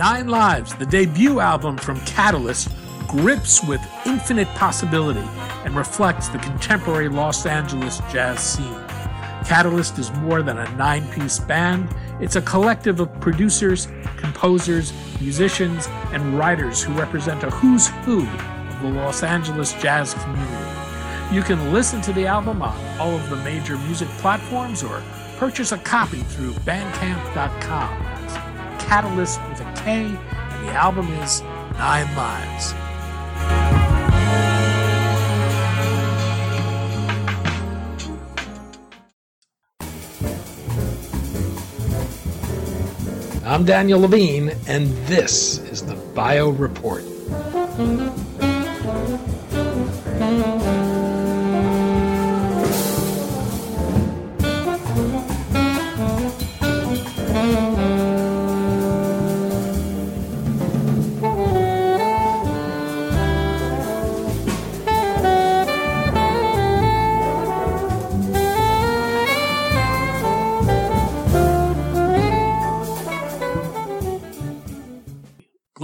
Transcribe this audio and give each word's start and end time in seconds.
Nine 0.00 0.28
Lives, 0.28 0.74
the 0.76 0.86
debut 0.86 1.40
album 1.40 1.76
from 1.76 2.00
Catalyst, 2.06 2.70
grips 3.06 3.62
with 3.62 3.82
infinite 4.06 4.48
possibility 4.54 5.28
and 5.66 5.76
reflects 5.76 6.28
the 6.28 6.38
contemporary 6.38 7.10
Los 7.10 7.44
Angeles 7.44 8.00
jazz 8.10 8.40
scene. 8.40 8.80
Catalyst 9.44 9.98
is 9.98 10.10
more 10.12 10.40
than 10.40 10.56
a 10.56 10.76
nine 10.76 11.06
piece 11.10 11.38
band, 11.38 11.94
it's 12.18 12.36
a 12.36 12.40
collective 12.40 12.98
of 12.98 13.12
producers, 13.20 13.88
composers, 14.16 14.94
musicians, 15.20 15.86
and 16.14 16.38
writers 16.38 16.82
who 16.82 16.94
represent 16.94 17.42
a 17.42 17.50
who's 17.50 17.88
who 18.06 18.26
of 18.26 18.80
the 18.80 18.88
Los 18.88 19.22
Angeles 19.22 19.74
jazz 19.82 20.14
community. 20.14 20.80
You 21.30 21.42
can 21.42 21.74
listen 21.74 22.00
to 22.00 22.12
the 22.14 22.26
album 22.26 22.62
on 22.62 22.98
all 22.98 23.14
of 23.14 23.28
the 23.28 23.36
major 23.36 23.76
music 23.76 24.08
platforms 24.16 24.82
or 24.82 25.02
purchase 25.36 25.72
a 25.72 25.78
copy 25.78 26.20
through 26.20 26.52
bandcamp.com. 26.52 28.06
Catalyst 28.78 29.40
with 29.48 29.60
a 29.60 29.69
And 29.86 30.14
the 30.14 30.72
album 30.72 31.08
is 31.14 31.40
Nine 31.78 32.14
Lives. 32.14 32.74
I'm 43.44 43.64
Daniel 43.64 44.00
Levine, 44.00 44.50
and 44.68 44.86
this 45.06 45.58
is 45.58 45.82
the 45.82 45.96
Bio 46.14 46.50
Report. 46.50 47.02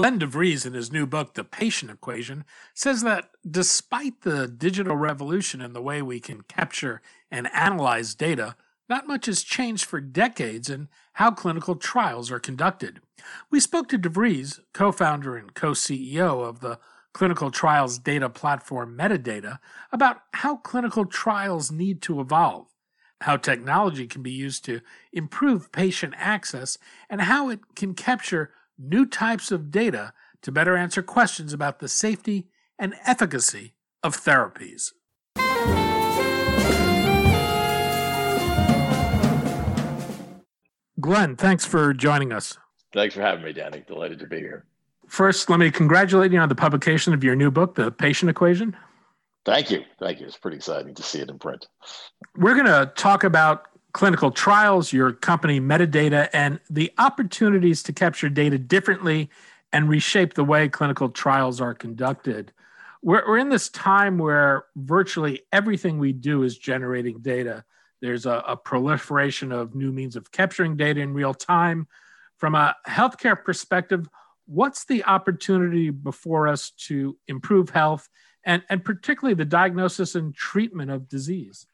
Glen 0.07 0.19
de 0.21 0.27
Vries, 0.27 0.65
in 0.65 0.73
his 0.73 0.93
new 0.93 1.05
book, 1.05 1.35
The 1.35 1.43
Patient 1.43 1.91
Equation, 1.91 2.45
says 2.75 3.03
that 3.03 3.29
despite 3.45 4.21
the 4.21 4.47
digital 4.47 4.95
revolution 4.95 5.61
in 5.61 5.73
the 5.73 5.83
way 5.83 6.01
we 6.01 6.21
can 6.21 6.43
capture 6.43 7.03
and 7.29 7.53
analyze 7.53 8.15
data, 8.15 8.55
not 8.89 9.09
much 9.09 9.27
has 9.27 9.43
changed 9.43 9.85
for 9.85 10.01
decades 10.01 10.71
in 10.71 10.87
how 11.15 11.33
clinical 11.33 11.75
trials 11.75 12.31
are 12.31 12.39
conducted. 12.39 13.01
We 13.51 13.59
spoke 13.59 13.89
to 13.89 13.99
de 13.99 14.09
Vries, 14.09 14.61
co 14.73 14.93
founder 14.93 15.37
and 15.37 15.53
co 15.55 15.73
CEO 15.73 16.41
of 16.49 16.61
the 16.61 16.79
clinical 17.13 17.51
trials 17.51 17.99
data 17.99 18.29
platform 18.29 18.97
Medidata, 18.97 19.59
about 19.91 20.19
how 20.35 20.59
clinical 20.59 21.05
trials 21.05 21.73
need 21.73 22.01
to 22.03 22.21
evolve, 22.21 22.69
how 23.23 23.37
technology 23.37 24.07
can 24.07 24.23
be 24.23 24.31
used 24.31 24.65
to 24.67 24.83
improve 25.13 25.73
patient 25.73 26.15
access, 26.17 26.79
and 27.11 27.23
how 27.23 27.49
it 27.49 27.59
can 27.75 27.93
capture 27.93 28.53
new 28.79 29.07
types 29.07 29.51
of 29.51 29.71
data 29.71 30.13
to 30.43 30.53
better 30.53 30.77
answer 30.77 31.03
questions 31.03 31.53
about 31.53 31.79
the 31.79 31.89
safety 31.89 32.49
and 32.79 32.95
efficacy 33.07 33.75
of 34.03 34.17
therapies. 34.17 34.93
Glen, 40.99 41.37
thanks 41.37 41.65
for 41.65 41.93
joining 41.93 42.33
us. 42.33 42.59
Thanks 42.93 43.15
for 43.15 43.21
having 43.21 43.45
me, 43.45 43.53
Danny. 43.53 43.85
Delighted 43.87 44.19
to 44.21 44.27
be 44.27 44.39
here. 44.39 44.65
First, 45.09 45.51
let 45.51 45.59
me 45.59 45.71
congratulate 45.71 46.33
you 46.33 46.39
on 46.39 46.49
the 46.49 46.55
publication 46.55 47.13
of 47.13 47.23
your 47.23 47.37
new 47.37 47.51
book, 47.51 47.75
The 47.75 47.91
Patient 47.91 48.31
Equation. 48.31 48.77
Thank 49.45 49.71
you. 49.71 49.85
Thank 50.01 50.21
you. 50.21 50.27
It's 50.27 50.37
pretty 50.37 50.57
exciting 50.57 50.95
to 50.95 51.03
see 51.03 51.21
it 51.21 51.31
in 51.31 51.39
print. 51.39 51.69
We're 52.37 52.55
going 52.55 52.67
to 52.67 52.93
talk 52.97 53.23
about 53.23 53.67
clinical 53.97 54.31
trials, 54.31 54.93
your 54.93 55.11
company 55.11 55.59
Medidata, 55.59 56.29
and 56.35 56.61
the 56.69 56.93
opportunities 56.99 57.83
to 57.83 57.95
capture 57.95 58.29
data 58.29 58.59
differently 58.59 59.31
and 59.73 59.89
reshape 59.89 60.35
the 60.35 60.45
way 60.45 60.69
clinical 60.69 61.09
trials 61.09 61.63
are 61.63 61.73
conducted. 61.73 62.53
We're, 63.01 63.27
we're 63.27 63.39
in 63.39 63.49
this 63.49 63.71
time 63.71 64.19
where 64.19 64.67
virtually 64.77 65.45
everything 65.51 65.99
we 65.99 66.13
do 66.13 66.43
is 66.43 66.59
generating 66.59 67.21
data. 67.21 67.65
There's 68.03 68.27
a, 68.27 68.45
a 68.47 68.55
proliferation 68.55 69.51
of 69.51 69.75
new 69.75 69.93
means 69.93 70.15
of 70.15 70.31
capturing 70.31 70.77
data 70.77 71.01
in 71.01 71.15
real 71.15 71.33
time. 71.33 71.87
From 72.37 72.55
a 72.55 72.77
healthcare 72.87 73.43
perspective, 73.43 74.11
what's 74.45 74.85
the 74.85 75.07
opportunity 75.07 75.89
before 75.89 76.49
us 76.49 76.69
to 76.89 77.17
improve 77.29 77.71
health 77.71 78.11
and, 78.45 78.63
and 78.69 78.85
particularly 78.85 79.33
the 79.33 79.47
diagnosis 79.47 80.15
and 80.15 80.35
treatment 80.35 80.91
of 80.91 81.09
disease? 81.09 81.67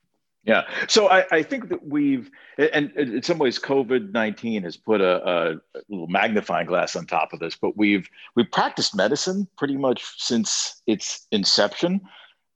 Yeah. 0.45 0.63
So 0.89 1.09
I, 1.09 1.25
I, 1.31 1.43
think 1.45 1.69
that 1.69 1.87
we've, 1.87 2.29
and 2.59 2.91
in 2.97 3.23
some 3.23 3.39
ways, 3.39 3.61
COVID 3.61 4.13
nineteen 4.13 4.65
has 4.65 4.77
put 4.77 5.01
a, 5.01 5.29
a, 5.29 5.55
little 5.89 6.09
magnifying 6.09 6.67
glass 6.67 6.97
on 6.97 7.07
top 7.07 7.33
of 7.33 7.39
this. 7.39 7.55
But 7.55 7.77
we've 7.77 8.09
we've 8.35 8.51
practiced 8.51 8.97
medicine 8.97 9.47
pretty 9.57 9.77
much 9.77 10.05
since 10.19 10.83
its 10.87 11.29
inception 11.31 12.01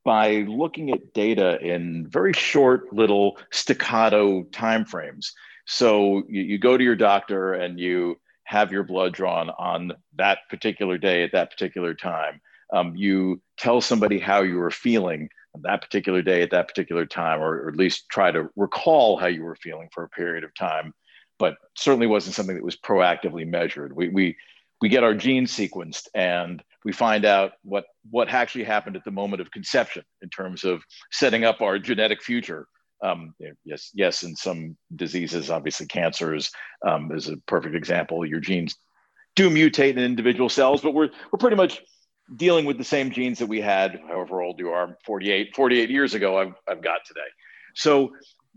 by 0.03 0.45
looking 0.49 0.91
at 0.91 1.13
data 1.13 1.59
in 1.61 2.07
very 2.09 2.33
short 2.33 2.91
little 2.91 3.37
staccato 3.51 4.43
timeframes. 4.43 5.31
So 5.65 6.23
you, 6.29 6.43
you 6.43 6.57
go 6.57 6.77
to 6.77 6.83
your 6.83 6.95
doctor 6.95 7.53
and 7.53 7.79
you 7.79 8.17
have 8.43 8.71
your 8.71 8.83
blood 8.83 9.13
drawn 9.13 9.49
on 9.51 9.91
that 10.15 10.39
particular 10.49 10.97
day 10.97 11.23
at 11.23 11.33
that 11.33 11.51
particular 11.51 11.93
time. 11.93 12.39
Um, 12.73 12.95
you 12.95 13.41
tell 13.57 13.81
somebody 13.81 14.19
how 14.19 14.41
you 14.41 14.61
are 14.61 14.71
feeling 14.71 15.29
that 15.63 15.81
particular 15.81 16.21
day 16.21 16.41
at 16.41 16.51
that 16.51 16.67
particular 16.67 17.05
time, 17.05 17.39
or, 17.39 17.63
or, 17.63 17.69
at 17.69 17.77
least 17.77 18.09
try 18.09 18.31
to 18.31 18.49
recall 18.55 19.17
how 19.17 19.27
you 19.27 19.43
were 19.43 19.55
feeling 19.55 19.89
for 19.91 20.03
a 20.03 20.09
period 20.09 20.43
of 20.43 20.53
time. 20.55 20.93
But 21.39 21.57
certainly 21.75 22.07
wasn't 22.07 22.35
something 22.35 22.55
that 22.55 22.63
was 22.63 22.77
proactively 22.77 23.45
measured. 23.47 23.95
We, 23.95 24.09
we, 24.09 24.37
we 24.81 24.89
get 24.89 25.03
our 25.03 25.13
genes 25.13 25.51
sequenced 25.51 26.07
and 26.15 26.63
we 26.83 26.91
find 26.91 27.25
out 27.25 27.53
what, 27.63 27.85
what 28.09 28.29
actually 28.29 28.63
happened 28.63 28.95
at 28.95 29.03
the 29.03 29.11
moment 29.11 29.41
of 29.41 29.51
conception 29.51 30.03
in 30.21 30.29
terms 30.29 30.63
of 30.63 30.81
setting 31.11 31.43
up 31.43 31.61
our 31.61 31.77
genetic 31.77 32.23
future. 32.23 32.67
Um, 33.03 33.35
yes, 33.63 33.91
yes, 33.93 34.23
in 34.23 34.35
some 34.35 34.75
diseases, 34.95 35.51
obviously 35.51 35.85
cancers 35.85 36.51
um, 36.87 37.11
is 37.11 37.29
a 37.29 37.37
perfect 37.45 37.75
example. 37.75 38.25
Your 38.25 38.39
genes 38.39 38.75
do 39.35 39.51
mutate 39.51 39.91
in 39.91 39.99
individual 39.99 40.49
cells, 40.49 40.81
but 40.81 40.95
we're, 40.95 41.09
we're 41.31 41.39
pretty 41.39 41.55
much 41.55 41.83
dealing 42.35 42.65
with 42.65 42.77
the 42.77 42.83
same 42.83 43.11
genes 43.11 43.39
that 43.39 43.47
we 43.47 43.61
had, 43.61 43.99
however 44.07 44.41
old 44.41 44.59
you 44.59 44.69
are, 44.69 44.97
48, 45.05 45.55
48 45.55 45.89
years 45.89 46.13
ago, 46.13 46.37
I've, 46.37 46.53
I've 46.67 46.81
got 46.81 47.05
today. 47.05 47.21
So 47.75 48.11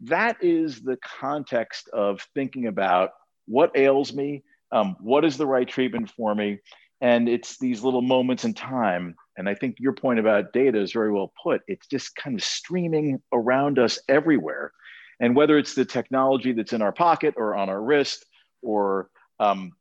that 0.05 0.39
is 0.43 0.81
the 0.81 0.97
context 1.21 1.89
of 1.93 2.27
thinking 2.35 2.67
about 2.67 3.11
what 3.47 3.71
ails 3.77 4.13
me, 4.13 4.43
um, 4.73 4.97
what 5.01 5.25
is 5.25 5.37
the 5.37 5.47
right 5.47 5.69
treatment 5.69 6.11
for 6.11 6.35
me. 6.35 6.59
And 7.01 7.29
it's 7.29 7.59
these 7.59 7.83
little 7.83 8.03
moments 8.03 8.45
in 8.45 8.55
time. 8.55 9.15
And 9.37 9.49
I 9.49 9.55
think 9.55 9.77
your 9.79 9.95
point 9.95 10.19
about 10.19 10.53
data 10.53 10.81
is 10.81 10.93
very 10.93 11.13
well 11.13 11.33
put. 11.43 11.63
It's 11.67 11.87
just 11.87 12.15
kind 12.15 12.37
of 12.37 12.45
streaming 12.45 13.23
around 13.33 13.79
us 13.79 13.99
everywhere. 14.09 14.73
And 15.19 15.35
whether 15.35 15.59
it's 15.59 15.75
the 15.75 15.85
technology 15.85 16.53
that's 16.53 16.73
in 16.73 16.83
our 16.83 16.93
pocket 16.93 17.35
or 17.37 17.55
on 17.55 17.69
our 17.69 17.81
wrist 17.81 18.25
or 18.63 19.11
um, 19.39 19.73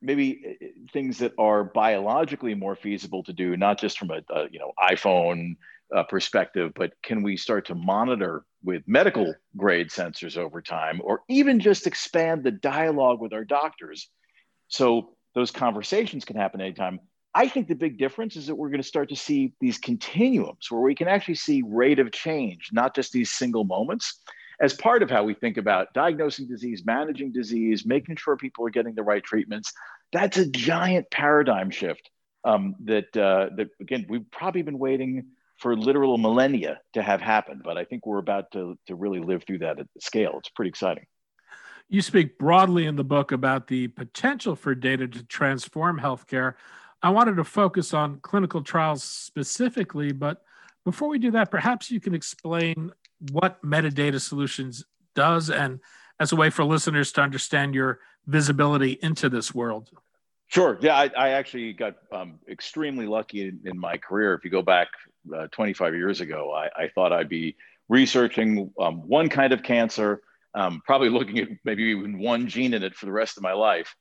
maybe 0.00 0.58
uh, 0.62 0.66
things 0.92 1.18
that 1.18 1.32
are 1.38 1.64
biologically 1.64 2.54
more 2.54 2.76
feasible 2.76 3.22
to 3.24 3.32
do, 3.32 3.56
not 3.56 3.78
just 3.78 3.98
from 3.98 4.10
a, 4.10 4.20
a 4.30 4.48
you 4.50 4.58
know 4.58 4.72
iPhone 4.82 5.56
uh, 5.94 6.02
perspective, 6.04 6.72
but 6.74 6.92
can 7.02 7.22
we 7.22 7.36
start 7.36 7.66
to 7.66 7.74
monitor 7.74 8.44
with 8.62 8.82
medical 8.86 9.34
grade 9.56 9.88
sensors 9.88 10.36
over 10.36 10.60
time, 10.60 11.00
or 11.02 11.22
even 11.28 11.60
just 11.60 11.86
expand 11.86 12.44
the 12.44 12.50
dialogue 12.50 13.20
with 13.20 13.32
our 13.32 13.44
doctors, 13.44 14.08
so 14.68 15.14
those 15.34 15.50
conversations 15.50 16.24
can 16.24 16.36
happen 16.36 16.60
anytime. 16.60 17.00
I 17.34 17.46
think 17.46 17.68
the 17.68 17.74
big 17.74 17.98
difference 17.98 18.36
is 18.36 18.46
that 18.46 18.54
we're 18.54 18.70
going 18.70 18.82
to 18.82 18.88
start 18.88 19.10
to 19.10 19.16
see 19.16 19.52
these 19.60 19.78
continuums 19.78 20.70
where 20.70 20.80
we 20.80 20.94
can 20.94 21.08
actually 21.08 21.36
see 21.36 21.62
rate 21.64 21.98
of 21.98 22.10
change, 22.10 22.70
not 22.72 22.94
just 22.94 23.12
these 23.12 23.30
single 23.30 23.64
moments 23.64 24.20
as 24.60 24.74
part 24.74 25.02
of 25.02 25.10
how 25.10 25.24
we 25.24 25.34
think 25.34 25.56
about 25.56 25.92
diagnosing 25.94 26.48
disease, 26.48 26.82
managing 26.84 27.32
disease, 27.32 27.86
making 27.86 28.16
sure 28.16 28.36
people 28.36 28.66
are 28.66 28.70
getting 28.70 28.94
the 28.94 29.02
right 29.02 29.22
treatments. 29.22 29.72
That's 30.12 30.36
a 30.36 30.46
giant 30.46 31.10
paradigm 31.10 31.70
shift 31.70 32.10
um, 32.44 32.74
that, 32.84 33.16
uh, 33.16 33.54
that, 33.56 33.68
again, 33.80 34.06
we've 34.08 34.30
probably 34.30 34.62
been 34.62 34.78
waiting 34.78 35.26
for 35.58 35.76
literal 35.76 36.18
millennia 36.18 36.80
to 36.94 37.02
have 37.02 37.20
happened, 37.20 37.62
but 37.64 37.76
I 37.76 37.84
think 37.84 38.06
we're 38.06 38.18
about 38.18 38.52
to, 38.52 38.78
to 38.86 38.94
really 38.94 39.20
live 39.20 39.44
through 39.44 39.58
that 39.58 39.78
at 39.80 39.86
scale. 40.00 40.34
It's 40.38 40.48
pretty 40.50 40.68
exciting. 40.68 41.04
You 41.88 42.02
speak 42.02 42.38
broadly 42.38 42.86
in 42.86 42.96
the 42.96 43.04
book 43.04 43.32
about 43.32 43.66
the 43.66 43.88
potential 43.88 44.54
for 44.54 44.74
data 44.74 45.08
to 45.08 45.22
transform 45.24 45.98
healthcare. 45.98 46.54
I 47.02 47.10
wanted 47.10 47.36
to 47.36 47.44
focus 47.44 47.94
on 47.94 48.20
clinical 48.20 48.62
trials 48.62 49.02
specifically, 49.02 50.12
but 50.12 50.42
before 50.84 51.08
we 51.08 51.18
do 51.18 51.30
that, 51.32 51.50
perhaps 51.50 51.90
you 51.90 52.00
can 52.00 52.14
explain 52.14 52.92
what 53.32 53.62
Medidata 53.62 54.20
Solutions 54.20 54.84
does 55.14 55.50
and 55.50 55.80
as 56.20 56.32
a 56.32 56.36
way 56.36 56.50
for 56.50 56.64
listeners 56.64 57.12
to 57.12 57.20
understand 57.20 57.74
your 57.74 58.00
visibility 58.26 58.98
into 59.02 59.28
this 59.28 59.54
world. 59.54 59.90
Sure. 60.48 60.78
Yeah, 60.80 60.96
I, 60.96 61.10
I 61.16 61.28
actually 61.30 61.72
got 61.74 61.96
um, 62.10 62.38
extremely 62.48 63.06
lucky 63.06 63.48
in, 63.48 63.60
in, 63.64 63.78
my 63.78 63.98
career. 63.98 64.34
If 64.34 64.44
you 64.44 64.50
go 64.50 64.62
back 64.62 64.88
uh, 65.34 65.48
25 65.48 65.94
years 65.94 66.20
ago, 66.22 66.52
I, 66.54 66.84
I, 66.84 66.88
thought 66.88 67.12
I'd 67.12 67.28
be 67.28 67.56
researching 67.88 68.72
um, 68.80 69.06
one 69.06 69.28
kind 69.28 69.52
of 69.52 69.62
cancer, 69.62 70.22
um, 70.54 70.80
probably 70.86 71.10
looking 71.10 71.38
at 71.38 71.48
maybe 71.64 71.84
even 71.84 72.18
one 72.18 72.46
gene 72.46 72.72
in 72.72 72.82
it 72.82 72.94
for 72.94 73.04
the 73.04 73.12
rest 73.12 73.36
of 73.36 73.42
my 73.42 73.52
life, 73.52 73.94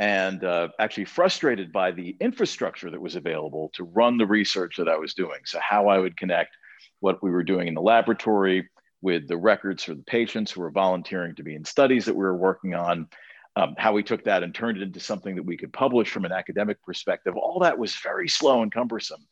and 0.00 0.42
uh, 0.42 0.68
actually 0.80 1.04
frustrated 1.04 1.72
by 1.72 1.92
the 1.92 2.16
infrastructure 2.20 2.90
that 2.90 3.00
was 3.00 3.14
available 3.14 3.70
to 3.74 3.84
run 3.84 4.18
the 4.18 4.26
research 4.26 4.78
that 4.78 4.88
I 4.88 4.96
was 4.96 5.14
doing. 5.14 5.38
So, 5.44 5.60
how 5.62 5.86
I 5.86 5.98
would 5.98 6.16
connect 6.16 6.56
what 7.02 7.22
we 7.22 7.30
were 7.30 7.42
doing 7.42 7.66
in 7.66 7.74
the 7.74 7.82
laboratory 7.82 8.68
with 9.00 9.26
the 9.26 9.36
records 9.36 9.82
for 9.82 9.94
the 9.94 10.04
patients 10.04 10.52
who 10.52 10.60
were 10.60 10.70
volunteering 10.70 11.34
to 11.34 11.42
be 11.42 11.56
in 11.56 11.64
studies 11.64 12.04
that 12.04 12.14
we 12.14 12.22
were 12.22 12.36
working 12.36 12.74
on 12.74 13.08
um, 13.56 13.74
how 13.76 13.92
we 13.92 14.02
took 14.02 14.24
that 14.24 14.42
and 14.42 14.54
turned 14.54 14.78
it 14.78 14.82
into 14.82 15.00
something 15.00 15.34
that 15.34 15.42
we 15.44 15.56
could 15.56 15.72
publish 15.72 16.08
from 16.08 16.24
an 16.24 16.32
academic 16.32 16.82
perspective, 16.82 17.36
all 17.36 17.58
that 17.60 17.76
was 17.76 17.94
very 17.96 18.28
slow 18.28 18.62
and 18.62 18.72
cumbersome. 18.72 19.26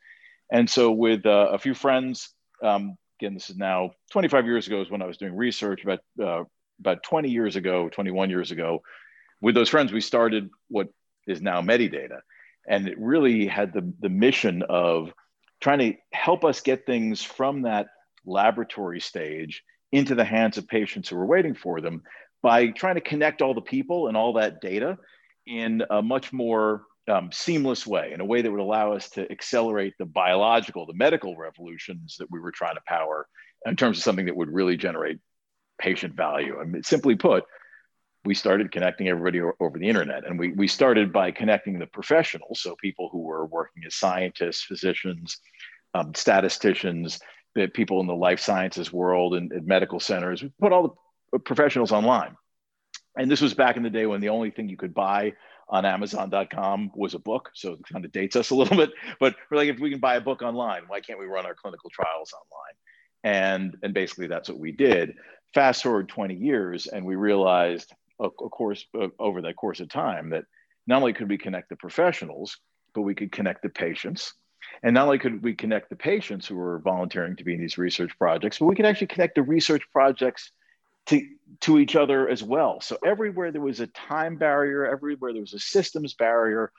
And 0.52 0.69
so, 0.69 0.90
with 0.90 1.25
uh, 1.25 1.49
a 1.52 1.58
few 1.58 1.75
friends, 1.75 2.34
um, 2.62 2.96
again, 3.20 3.34
this 3.34 3.49
is 3.49 3.56
now 3.56 3.93
25 4.11 4.46
years 4.46 4.67
ago, 4.67 4.81
is 4.82 4.90
when 4.90 5.00
I 5.00 5.06
was 5.06 5.17
doing 5.17 5.34
research. 5.34 5.84
About 5.84 6.00
uh, 6.22 6.44
about 6.81 7.02
20 7.05 7.31
years 7.31 7.56
ago, 7.56 7.88
21 7.88 8.31
years 8.31 8.50
ago, 8.50 8.82
with 9.40 9.55
those 9.55 9.69
friends, 9.69 9.93
we 9.93 10.00
started 10.00 10.50
what 10.69 10.88
is 11.26 11.40
now 11.40 11.62
Medidata, 11.62 12.20
and 12.69 12.88
it 12.88 12.99
really 12.99 13.46
had 13.46 13.72
the 13.72 13.90
the 14.00 14.08
mission 14.11 14.64
of 14.69 15.14
trying 15.60 15.78
to 15.78 15.94
help 16.12 16.44
us 16.44 16.60
get 16.60 16.86
things 16.86 17.22
from 17.22 17.62
that 17.62 17.88
laboratory 18.24 19.00
stage 19.00 19.62
into 19.92 20.14
the 20.14 20.24
hands 20.24 20.58
of 20.58 20.68
patients 20.68 21.08
who 21.08 21.16
are 21.16 21.26
waiting 21.26 21.54
for 21.54 21.80
them 21.80 22.02
by 22.42 22.68
trying 22.68 22.94
to 22.94 23.00
connect 23.00 23.42
all 23.42 23.54
the 23.54 23.60
people 23.60 24.08
and 24.08 24.16
all 24.16 24.34
that 24.34 24.60
data 24.60 24.96
in 25.46 25.82
a 25.90 26.00
much 26.00 26.32
more 26.32 26.84
um, 27.08 27.30
seamless 27.32 27.86
way, 27.86 28.12
in 28.12 28.20
a 28.20 28.24
way 28.24 28.40
that 28.40 28.50
would 28.50 28.60
allow 28.60 28.92
us 28.92 29.10
to 29.10 29.30
accelerate 29.30 29.94
the 29.98 30.06
biological, 30.06 30.86
the 30.86 30.94
medical 30.94 31.36
revolutions 31.36 32.16
that 32.18 32.30
we 32.30 32.38
were 32.38 32.52
trying 32.52 32.76
to 32.76 32.82
power 32.86 33.26
in 33.66 33.76
terms 33.76 33.98
of 33.98 34.04
something 34.04 34.26
that 34.26 34.36
would 34.36 34.52
really 34.52 34.76
generate 34.76 35.18
patient 35.78 36.14
value. 36.14 36.58
I 36.60 36.64
mean, 36.64 36.82
simply 36.82 37.16
put, 37.16 37.44
we 38.25 38.34
started 38.34 38.70
connecting 38.70 39.08
everybody 39.08 39.40
over 39.61 39.78
the 39.78 39.88
internet. 39.88 40.26
And 40.26 40.38
we, 40.38 40.52
we 40.52 40.69
started 40.69 41.12
by 41.12 41.31
connecting 41.31 41.78
the 41.78 41.87
professionals, 41.87 42.61
so 42.61 42.76
people 42.76 43.08
who 43.11 43.20
were 43.20 43.46
working 43.46 43.82
as 43.87 43.94
scientists, 43.94 44.62
physicians, 44.62 45.38
um, 45.94 46.14
statisticians, 46.14 47.20
the 47.55 47.67
people 47.67 48.00
in 48.00 48.06
the 48.06 48.14
life 48.14 48.40
sciences 48.40 48.93
world 48.93 49.34
and, 49.34 49.50
and 49.52 49.67
medical 49.67 50.00
centers. 50.00 50.43
We 50.43 50.52
put 50.61 50.72
all 50.72 50.99
the 51.32 51.38
professionals 51.38 51.93
online. 51.93 52.37
And 53.17 53.31
this 53.31 53.40
was 53.40 53.55
back 53.55 53.76
in 53.76 53.82
the 53.82 53.90
day 53.90 54.06
when 54.06 54.20
the 54.20 54.28
only 54.28 54.50
thing 54.50 54.69
you 54.69 54.76
could 54.76 54.94
buy 54.94 55.32
on 55.69 55.84
Amazon.com 55.84 56.90
was 56.94 57.14
a 57.14 57.19
book. 57.19 57.50
So 57.55 57.72
it 57.72 57.81
kind 57.90 58.05
of 58.05 58.12
dates 58.12 58.37
us 58.37 58.50
a 58.50 58.55
little 58.55 58.76
bit. 58.87 58.90
But 59.19 59.37
we're 59.50 59.56
like, 59.56 59.69
if 59.69 59.81
we 59.81 59.90
can 59.90 60.00
buy 60.00 60.17
a 60.17 60.20
book 60.20 60.43
online, 60.43 60.82
why 60.88 61.00
can't 61.00 61.19
we 61.19 61.26
run 61.26 61.46
our 61.46 61.55
clinical 61.55 61.90
trials 61.90 62.32
online? 62.32 62.75
And, 63.22 63.76
and 63.82 63.94
basically 63.94 64.26
that's 64.26 64.49
what 64.49 64.58
we 64.58 64.72
did. 64.72 65.14
Fast 65.55 65.82
forward 65.82 66.08
20 66.08 66.34
years, 66.34 66.87
and 66.87 67.05
we 67.05 67.17
realized, 67.17 67.93
of 68.20 68.50
course, 68.50 68.84
uh, 69.00 69.08
over 69.19 69.43
that 69.43 69.56
course 69.56 69.81
of 69.81 69.88
time, 69.88 70.31
that 70.31 70.44
not 70.87 70.99
only 70.99 71.12
could 71.12 71.28
we 71.28 71.38
connect 71.38 71.69
the 71.69 71.76
professionals, 71.76 72.56
but 72.94 73.02
we 73.02 73.14
could 73.14 73.32
connect 73.32 73.62
the 73.62 73.69
patients. 73.69 74.34
And 74.82 74.94
not 74.94 75.06
only 75.06 75.19
could 75.19 75.43
we 75.43 75.55
connect 75.55 75.90
the 75.90 75.96
patients 75.96 76.46
who 76.46 76.56
were 76.56 76.78
volunteering 76.81 77.37
to 77.37 77.44
be 77.44 77.55
in 77.55 77.61
these 77.61 77.78
research 77.78 78.17
projects, 78.19 78.58
but 78.58 78.67
we 78.67 78.75
could 78.75 78.87
actually 78.87 79.06
connect 79.08 79.34
the 79.34 79.43
research 79.43 79.82
projects 79.93 80.52
to, 81.06 81.26
to 81.61 81.78
each 81.78 81.96
other 81.96 82.28
as 82.28 82.43
well. 82.43 82.81
So 82.81 82.99
everywhere 83.05 83.52
there 83.52 83.61
was 83.61 83.81
a 83.81 83.87
time 83.88 84.37
barrier, 84.37 84.87
everywhere 84.87 85.32
there 85.32 85.40
was 85.40 85.55
a 85.55 85.58
systems 85.58 86.14
barrier, 86.14 86.72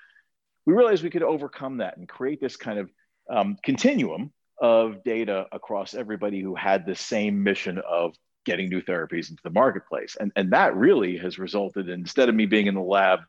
we 0.66 0.74
realized 0.74 1.04
we 1.04 1.10
could 1.10 1.24
overcome 1.24 1.78
that 1.78 1.98
and 1.98 2.08
create 2.08 2.40
this 2.40 2.56
kind 2.56 2.80
of 2.80 2.90
um, 3.30 3.58
continuum 3.64 4.32
of 4.62 5.04
data 5.04 5.48
across 5.52 5.96
everybody 5.96 6.40
who 6.40 6.54
had 6.54 6.86
the 6.86 6.96
same 6.96 7.44
mission 7.44 7.80
of 7.80 8.14
getting 8.46 8.70
new 8.70 8.82
therapies 8.82 9.30
into 9.30 9.42
the 9.44 9.50
marketplace. 9.50 10.18
And, 10.20 10.32
and 10.36 10.52
that 10.52 10.76
really 10.76 11.18
has 11.18 11.38
resulted 11.38 11.90
in, 11.90 12.02
instead 12.02 12.30
of 12.30 12.36
me 12.36 12.46
being 12.46 12.68
in 12.68 12.76
the 12.76 12.82
lab 12.82 13.20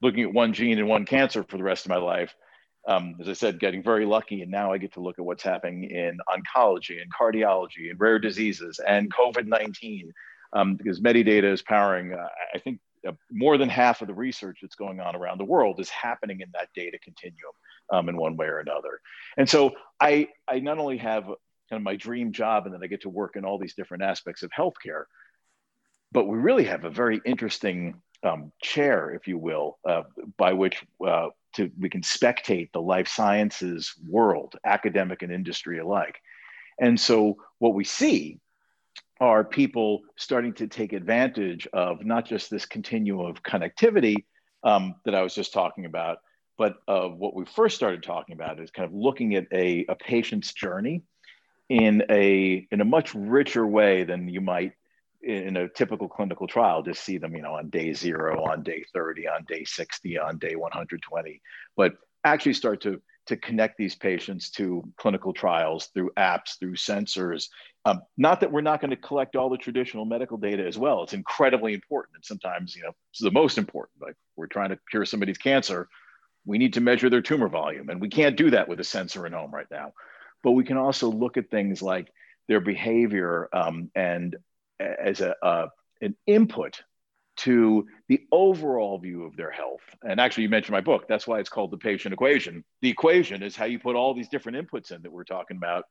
looking 0.00 0.24
at 0.24 0.32
one 0.32 0.52
gene 0.52 0.78
and 0.78 0.88
one 0.88 1.04
cancer 1.04 1.42
for 1.42 1.56
the 1.56 1.62
rest 1.64 1.84
of 1.84 1.90
my 1.90 1.96
life, 1.96 2.34
um, 2.86 3.16
as 3.20 3.28
I 3.28 3.32
said, 3.32 3.58
getting 3.58 3.82
very 3.82 4.06
lucky. 4.06 4.42
And 4.42 4.50
now 4.50 4.72
I 4.72 4.78
get 4.78 4.94
to 4.94 5.00
look 5.00 5.18
at 5.18 5.24
what's 5.24 5.42
happening 5.42 5.90
in 5.90 6.18
oncology 6.28 7.00
and 7.02 7.12
cardiology 7.12 7.90
and 7.90 8.00
rare 8.00 8.18
diseases 8.18 8.80
and 8.86 9.12
COVID 9.12 9.46
19, 9.46 10.12
um, 10.52 10.76
because 10.76 11.00
Medidata 11.00 11.52
is 11.52 11.62
powering, 11.62 12.14
uh, 12.14 12.28
I 12.54 12.58
think, 12.58 12.80
uh, 13.06 13.12
more 13.30 13.58
than 13.58 13.68
half 13.68 14.00
of 14.00 14.08
the 14.08 14.14
research 14.14 14.58
that's 14.62 14.74
going 14.74 15.00
on 15.00 15.14
around 15.14 15.38
the 15.38 15.44
world 15.44 15.78
is 15.80 15.88
happening 15.88 16.40
in 16.40 16.50
that 16.54 16.68
data 16.74 16.98
continuum 16.98 17.52
um, 17.92 18.08
in 18.08 18.16
one 18.16 18.36
way 18.36 18.46
or 18.46 18.58
another. 18.58 19.00
And 19.36 19.48
so 19.48 19.72
I, 20.00 20.28
I 20.48 20.60
not 20.60 20.78
only 20.78 20.98
have 20.98 21.30
kind 21.68 21.80
of 21.80 21.84
my 21.84 21.96
dream 21.96 22.32
job 22.32 22.66
and 22.66 22.74
then 22.74 22.82
I 22.82 22.86
get 22.86 23.02
to 23.02 23.08
work 23.08 23.36
in 23.36 23.44
all 23.44 23.58
these 23.58 23.74
different 23.74 24.02
aspects 24.02 24.42
of 24.42 24.50
healthcare, 24.50 25.04
but 26.12 26.26
we 26.26 26.38
really 26.38 26.64
have 26.64 26.84
a 26.84 26.90
very 26.90 27.20
interesting 27.24 28.00
um, 28.22 28.52
chair, 28.62 29.10
if 29.10 29.28
you 29.28 29.38
will, 29.38 29.78
uh, 29.88 30.02
by 30.36 30.52
which 30.52 30.84
uh, 31.06 31.28
to 31.54 31.70
we 31.78 31.88
can 31.88 32.02
spectate 32.02 32.72
the 32.72 32.80
life 32.80 33.08
sciences 33.08 33.94
world, 34.06 34.54
academic 34.64 35.22
and 35.22 35.32
industry 35.32 35.78
alike. 35.78 36.16
And 36.80 36.98
so 36.98 37.36
what 37.58 37.74
we 37.74 37.84
see 37.84 38.40
are 39.20 39.44
people 39.44 40.02
starting 40.16 40.52
to 40.54 40.68
take 40.68 40.92
advantage 40.92 41.66
of 41.72 42.04
not 42.04 42.24
just 42.24 42.50
this 42.50 42.66
continuum 42.66 43.26
of 43.26 43.42
connectivity 43.42 44.24
um, 44.62 44.94
that 45.04 45.14
I 45.14 45.22
was 45.22 45.34
just 45.34 45.52
talking 45.52 45.86
about, 45.86 46.18
but 46.56 46.76
of 46.86 47.16
what 47.16 47.34
we 47.34 47.44
first 47.44 47.76
started 47.76 48.02
talking 48.02 48.34
about 48.34 48.60
is 48.60 48.70
kind 48.70 48.86
of 48.86 48.94
looking 48.94 49.34
at 49.34 49.46
a, 49.52 49.86
a 49.88 49.94
patient's 49.96 50.52
journey 50.52 51.02
in 51.68 52.02
a 52.10 52.66
in 52.70 52.80
a 52.80 52.84
much 52.84 53.14
richer 53.14 53.66
way 53.66 54.04
than 54.04 54.28
you 54.28 54.40
might 54.40 54.72
in 55.22 55.56
a 55.56 55.68
typical 55.68 56.08
clinical 56.08 56.46
trial 56.46 56.82
just 56.82 57.02
see 57.02 57.18
them 57.18 57.34
you 57.34 57.42
know 57.42 57.54
on 57.54 57.68
day 57.68 57.92
zero 57.92 58.44
on 58.44 58.62
day 58.62 58.84
30 58.94 59.28
on 59.28 59.44
day 59.48 59.64
60 59.64 60.18
on 60.18 60.38
day 60.38 60.54
120 60.54 61.42
but 61.76 61.94
actually 62.24 62.52
start 62.52 62.80
to 62.80 63.00
to 63.28 63.36
connect 63.36 63.76
these 63.76 63.94
patients 63.94 64.50
to 64.50 64.82
clinical 64.96 65.34
trials 65.34 65.90
through 65.92 66.10
apps 66.16 66.58
through 66.58 66.74
sensors. 66.74 67.48
Um, 67.84 68.00
not 68.16 68.40
that 68.40 68.50
we're 68.50 68.62
not 68.62 68.80
going 68.80 68.90
to 68.90 68.96
collect 68.96 69.36
all 69.36 69.50
the 69.50 69.58
traditional 69.58 70.06
medical 70.06 70.38
data 70.38 70.66
as 70.66 70.78
well. 70.78 71.02
It's 71.02 71.12
incredibly 71.12 71.74
important 71.74 72.16
and 72.16 72.24
sometimes 72.24 72.74
you 72.74 72.82
know 72.82 72.92
it's 73.10 73.20
the 73.20 73.30
most 73.30 73.58
important 73.58 74.02
like 74.02 74.14
we're 74.36 74.46
trying 74.46 74.70
to 74.70 74.78
cure 74.90 75.04
somebody's 75.04 75.38
cancer. 75.38 75.88
We 76.46 76.56
need 76.56 76.72
to 76.74 76.80
measure 76.80 77.10
their 77.10 77.20
tumor 77.20 77.48
volume 77.48 77.90
and 77.90 78.00
we 78.00 78.08
can't 78.08 78.36
do 78.36 78.50
that 78.50 78.66
with 78.66 78.80
a 78.80 78.84
sensor 78.84 79.26
in 79.26 79.34
home 79.34 79.50
right 79.54 79.70
now 79.70 79.92
but 80.42 80.52
we 80.52 80.64
can 80.64 80.76
also 80.76 81.10
look 81.10 81.36
at 81.36 81.50
things 81.50 81.82
like 81.82 82.12
their 82.48 82.60
behavior 82.60 83.48
um, 83.52 83.90
and 83.94 84.36
as 84.80 85.20
a, 85.20 85.34
uh, 85.44 85.68
an 86.00 86.16
input 86.26 86.82
to 87.38 87.86
the 88.08 88.20
overall 88.32 88.98
view 88.98 89.24
of 89.24 89.36
their 89.36 89.50
health. 89.50 89.82
And 90.02 90.20
actually, 90.20 90.44
you 90.44 90.48
mentioned 90.48 90.72
my 90.72 90.80
book. 90.80 91.06
That's 91.08 91.26
why 91.26 91.38
it's 91.38 91.48
called 91.48 91.70
the 91.70 91.78
patient 91.78 92.12
equation. 92.12 92.64
The 92.82 92.90
equation 92.90 93.42
is 93.42 93.54
how 93.54 93.66
you 93.66 93.78
put 93.78 93.94
all 93.94 94.12
these 94.12 94.28
different 94.28 94.58
inputs 94.58 94.90
in 94.90 95.02
that 95.02 95.12
we're 95.12 95.24
talking 95.24 95.56
about. 95.56 95.84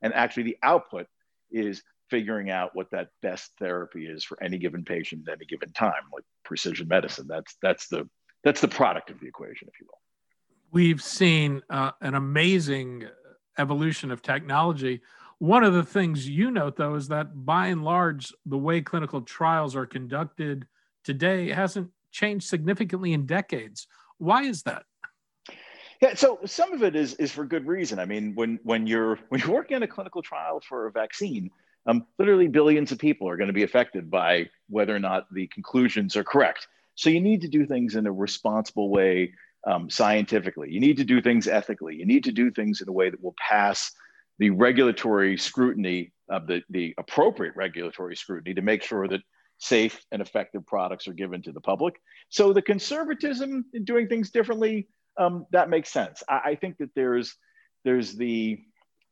And 0.00 0.14
actually, 0.14 0.44
the 0.44 0.58
output 0.62 1.06
is 1.50 1.82
figuring 2.08 2.50
out 2.50 2.70
what 2.74 2.90
that 2.92 3.08
best 3.20 3.50
therapy 3.58 4.06
is 4.06 4.22
for 4.22 4.40
any 4.42 4.58
given 4.58 4.84
patient 4.84 5.28
at 5.28 5.38
any 5.38 5.46
given 5.46 5.72
time, 5.72 6.02
like 6.12 6.24
precision 6.44 6.86
medicine. 6.86 7.26
That's 7.28 7.56
that's 7.62 7.88
the 7.88 8.08
that's 8.44 8.60
the 8.60 8.68
product 8.68 9.10
of 9.10 9.18
the 9.18 9.26
equation, 9.26 9.68
if 9.68 9.80
you 9.80 9.86
will. 9.86 9.98
We've 10.70 11.02
seen 11.02 11.62
uh, 11.68 11.92
an 12.00 12.14
amazing 12.14 13.08
evolution 13.58 14.10
of 14.10 14.22
technology 14.22 15.00
one 15.42 15.64
of 15.64 15.74
the 15.74 15.82
things 15.82 16.28
you 16.28 16.52
note, 16.52 16.76
though, 16.76 16.94
is 16.94 17.08
that 17.08 17.44
by 17.44 17.66
and 17.66 17.82
large, 17.82 18.32
the 18.46 18.56
way 18.56 18.80
clinical 18.80 19.22
trials 19.22 19.74
are 19.74 19.86
conducted 19.86 20.68
today 21.02 21.50
hasn't 21.50 21.90
changed 22.12 22.46
significantly 22.46 23.12
in 23.12 23.26
decades. 23.26 23.88
Why 24.18 24.44
is 24.44 24.62
that? 24.62 24.84
Yeah, 26.00 26.14
so 26.14 26.38
some 26.44 26.72
of 26.72 26.84
it 26.84 26.94
is 26.94 27.14
is 27.14 27.32
for 27.32 27.44
good 27.44 27.66
reason. 27.66 27.98
I 27.98 28.04
mean, 28.04 28.36
when 28.36 28.60
when 28.62 28.86
you're 28.86 29.18
when 29.30 29.40
you're 29.40 29.50
working 29.50 29.74
on 29.74 29.82
a 29.82 29.88
clinical 29.88 30.22
trial 30.22 30.60
for 30.60 30.86
a 30.86 30.92
vaccine, 30.92 31.50
um, 31.86 32.06
literally 32.20 32.46
billions 32.46 32.92
of 32.92 33.00
people 33.00 33.28
are 33.28 33.36
going 33.36 33.48
to 33.48 33.52
be 33.52 33.64
affected 33.64 34.08
by 34.08 34.48
whether 34.68 34.94
or 34.94 35.00
not 35.00 35.26
the 35.34 35.48
conclusions 35.48 36.14
are 36.14 36.22
correct. 36.22 36.68
So 36.94 37.10
you 37.10 37.20
need 37.20 37.40
to 37.40 37.48
do 37.48 37.66
things 37.66 37.96
in 37.96 38.06
a 38.06 38.12
responsible 38.12 38.90
way, 38.90 39.32
um, 39.66 39.90
scientifically. 39.90 40.70
You 40.70 40.80
need 40.80 40.96
to 40.98 41.04
do 41.04 41.20
things 41.20 41.46
ethically. 41.48 41.96
You 41.96 42.06
need 42.06 42.24
to 42.24 42.32
do 42.32 42.50
things 42.50 42.80
in 42.80 42.88
a 42.88 42.92
way 42.92 43.10
that 43.10 43.22
will 43.22 43.34
pass 43.38 43.92
the 44.38 44.50
regulatory 44.50 45.36
scrutiny 45.36 46.12
of 46.28 46.46
the, 46.46 46.62
the 46.70 46.94
appropriate 46.98 47.54
regulatory 47.54 48.16
scrutiny 48.16 48.54
to 48.54 48.62
make 48.62 48.82
sure 48.82 49.06
that 49.08 49.20
safe 49.58 50.04
and 50.10 50.20
effective 50.20 50.66
products 50.66 51.06
are 51.06 51.12
given 51.12 51.42
to 51.42 51.52
the 51.52 51.60
public. 51.60 51.94
So 52.28 52.52
the 52.52 52.62
conservatism 52.62 53.64
in 53.72 53.84
doing 53.84 54.08
things 54.08 54.30
differently, 54.30 54.88
um, 55.16 55.46
that 55.52 55.70
makes 55.70 55.90
sense. 55.90 56.22
I, 56.28 56.40
I, 56.44 56.54
think 56.56 56.78
that 56.78 56.90
there's 56.96 57.36
there's 57.84 58.14
the 58.14 58.58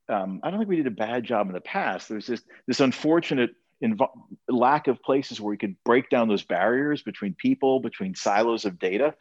um, 0.09 0.41
I 0.43 0.51
don't 0.51 0.59
think 0.59 0.69
we 0.69 0.77
did 0.77 0.89
a 0.89 0.91
bad 0.91 1.25
job 1.25 1.47
in 1.47 1.53
the 1.53 1.61
past. 1.61 2.09
There's 2.09 2.27
this 2.27 2.43
this 2.67 2.81
unfortunate 2.81 3.51
invo- 3.85 4.11
lack 4.49 4.89
of 4.89 5.01
places 5.03 5.41
where 5.41 5.51
we 5.51 5.57
could 5.57 5.77
break 5.85 6.11
down 6.11 6.29
those 6.29 6.43
barriers 6.43 7.03
between 7.03 7.35
people, 7.35 7.81
between 7.81 8.15
silos 8.15 8.65
of 8.65 8.79
data. 8.79 9.15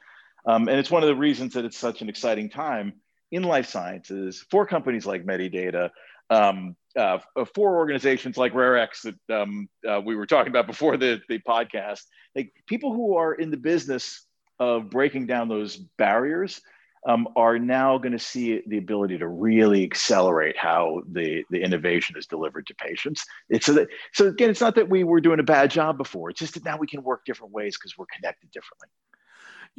Um, 0.46 0.68
and 0.68 0.80
it's 0.80 0.92
one 0.92 1.04
of 1.04 1.08
the 1.08 1.16
reasons 1.16 1.54
that 1.54 1.66
it's 1.66 1.78
such 1.78 2.02
an 2.02 2.10
exciting 2.10 2.50
time 2.50 2.94
in 3.32 3.44
life 3.44 3.68
sciences 3.68 4.44
for 4.50 4.66
companies 4.66 5.06
like 5.06 5.26
Medidata, 5.26 5.90
um, 6.30 6.76
uh, 6.96 7.20
for 7.56 7.78
organizations 7.78 8.38
like 8.38 8.54
RareX 8.54 9.02
that 9.04 9.42
um, 9.42 9.70
uh, 9.88 10.02
we 10.04 10.16
were 10.16 10.26
talking 10.26 10.50
about 10.50 10.68
before 10.68 10.98
the, 10.98 11.22
the 11.30 11.40
podcast, 11.40 12.02
like 12.36 12.52
people 12.68 12.94
who 12.94 13.16
are 13.16 13.34
in 13.34 13.52
the 13.52 13.58
business 13.58 14.26
of 14.60 14.90
breaking 14.90 15.26
down 15.26 15.48
those 15.48 15.78
barriers 15.98 16.62
um, 17.08 17.28
are 17.36 17.58
now 17.58 17.98
going 17.98 18.12
to 18.12 18.20
see 18.20 18.62
the 18.68 18.78
ability 18.78 19.18
to 19.18 19.28
really 19.28 19.84
accelerate 19.84 20.58
how 20.58 21.02
the, 21.12 21.44
the 21.50 21.62
innovation 21.62 22.18
is 22.18 22.28
delivered 22.28 22.68
to 22.68 22.76
patients. 22.76 23.24
It's 23.50 23.66
so, 23.66 23.86
so 24.14 24.28
again, 24.28 24.50
it's 24.50 24.60
not 24.60 24.76
that 24.76 24.90
we 24.90 25.04
were 25.04 25.22
doing 25.22 25.40
a 25.40 25.44
bad 25.44 25.72
job 25.72 25.98
before. 25.98 26.30
It's 26.30 26.40
just 26.40 26.56
that 26.56 26.66
now 26.66 26.78
we 26.78 26.88
can 26.88 27.02
work 27.02 27.24
different 27.26 27.54
ways 27.54 27.78
because 27.78 27.98
we're 27.98 28.06
connected 28.14 28.52
differently. 28.52 28.90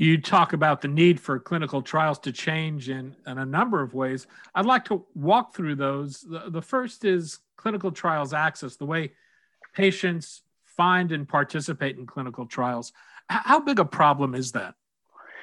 You 0.01 0.19
talk 0.19 0.55
about 0.55 0.81
the 0.81 0.89
need 0.89 1.21
for 1.21 1.39
clinical 1.39 1.83
trials 1.83 2.19
to 2.21 2.33
change 2.33 2.89
in, 2.89 3.15
in 3.27 3.37
a 3.37 3.45
number 3.45 3.83
of 3.83 3.93
ways. 3.93 4.27
I'd 4.55 4.65
like 4.65 4.87
to 4.87 5.05
walk 5.15 5.55
through 5.55 5.75
those. 5.75 6.23
The, 6.23 6.45
the 6.49 6.63
first 6.63 7.05
is 7.05 7.41
clinical 7.59 7.93
trials 7.93 8.33
access, 8.33 8.77
the 8.77 8.87
way 8.87 9.13
patients 9.75 10.41
find 10.65 11.13
and 11.13 11.29
participate 11.29 11.99
in 11.99 12.07
clinical 12.07 12.47
trials. 12.47 12.95
How 13.29 13.61
big 13.61 13.79
a 13.79 13.85
problem 13.85 14.35
is 14.35 14.53
that? 14.53 14.75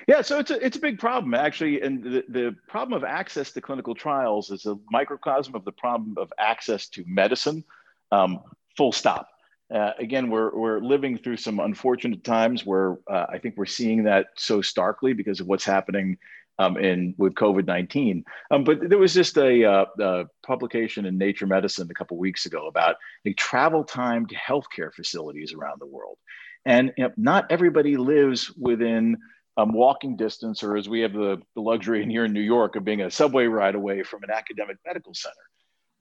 Yeah, 0.08 0.24
so 0.24 0.40
it's 0.40 0.50
a, 0.50 0.66
it's 0.66 0.78
a 0.78 0.82
big 0.82 0.98
problem 0.98 1.36
actually, 1.36 1.84
and 1.84 2.04
the, 2.04 2.24
the 2.28 2.56
problem 2.68 2.98
of 2.98 3.04
access 3.04 3.52
to 3.52 3.62
clinical 3.62 3.94
trials 3.94 4.50
is 4.50 4.66
a 4.66 4.76
microcosm 4.90 5.54
of 5.54 5.66
the 5.66 5.72
problem 5.72 6.16
of 6.18 6.34
access 6.40 6.88
to 6.90 7.04
medicine. 7.06 7.64
Um, 8.12 8.40
full 8.76 8.92
stop. 8.92 9.30
Uh, 9.74 9.92
again, 10.00 10.30
we're 10.30 10.56
we're 10.56 10.80
living 10.80 11.18
through 11.18 11.38
some 11.38 11.60
unfortunate 11.60 12.24
times 12.24 12.66
where 12.66 12.98
uh, 13.12 13.26
I 13.30 13.38
think 13.38 13.56
we're 13.58 13.66
seeing 13.66 14.04
that 14.04 14.28
so 14.36 14.62
starkly 14.62 15.14
because 15.14 15.42
of 15.42 15.48
what's 15.48 15.66
happening 15.66 16.18
um, 16.58 16.78
in 16.78 17.14
with 17.18 17.34
COVID 17.34 17.66
nineteen. 17.66 18.24
Um, 18.50 18.64
but 18.64 18.88
there 18.88 18.98
was 18.98 19.14
just 19.14 19.38
a, 19.38 19.66
uh, 19.66 19.86
a, 20.00 20.26
publication 20.46 21.06
in 21.06 21.18
Nature 21.18 21.48
Medicine 21.48 21.90
a 21.92 21.94
couple 21.94 22.18
weeks 22.18 22.46
ago 22.46 22.68
about 22.68 22.96
the 23.26 23.34
travel 23.34 23.84
time 23.84 24.26
to 24.28 24.36
healthcare 24.36 24.94
facilities 24.94 25.54
around 25.54 25.82
the 25.82 25.86
world, 25.86 26.18
and 26.66 26.94
you 26.98 27.04
know, 27.04 27.12
not 27.18 27.52
everybody 27.52 27.98
lives 27.98 28.52
within 28.58 29.18
um, 29.58 29.74
walking 29.74 30.16
distance, 30.16 30.64
or 30.64 30.78
as 30.78 30.88
we 30.88 31.02
have 31.02 31.14
the, 31.14 31.42
the 31.56 31.62
luxury 31.62 32.04
in 32.04 32.10
here 32.10 32.24
in 32.24 32.32
New 32.32 32.40
York 32.40 32.76
of 32.76 32.86
being 32.86 33.02
a 33.02 33.12
subway 33.12 33.48
ride 33.48 33.76
away 33.76 34.04
from 34.04 34.24
an 34.24 34.30
academic 34.30 34.78
medical 34.86 35.14
center. 35.14 35.34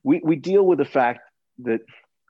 We, 0.04 0.20
we 0.23 0.37
deal 0.37 0.64
with 0.64 0.78
the 0.78 0.85
fact 0.85 1.20
that 1.61 1.80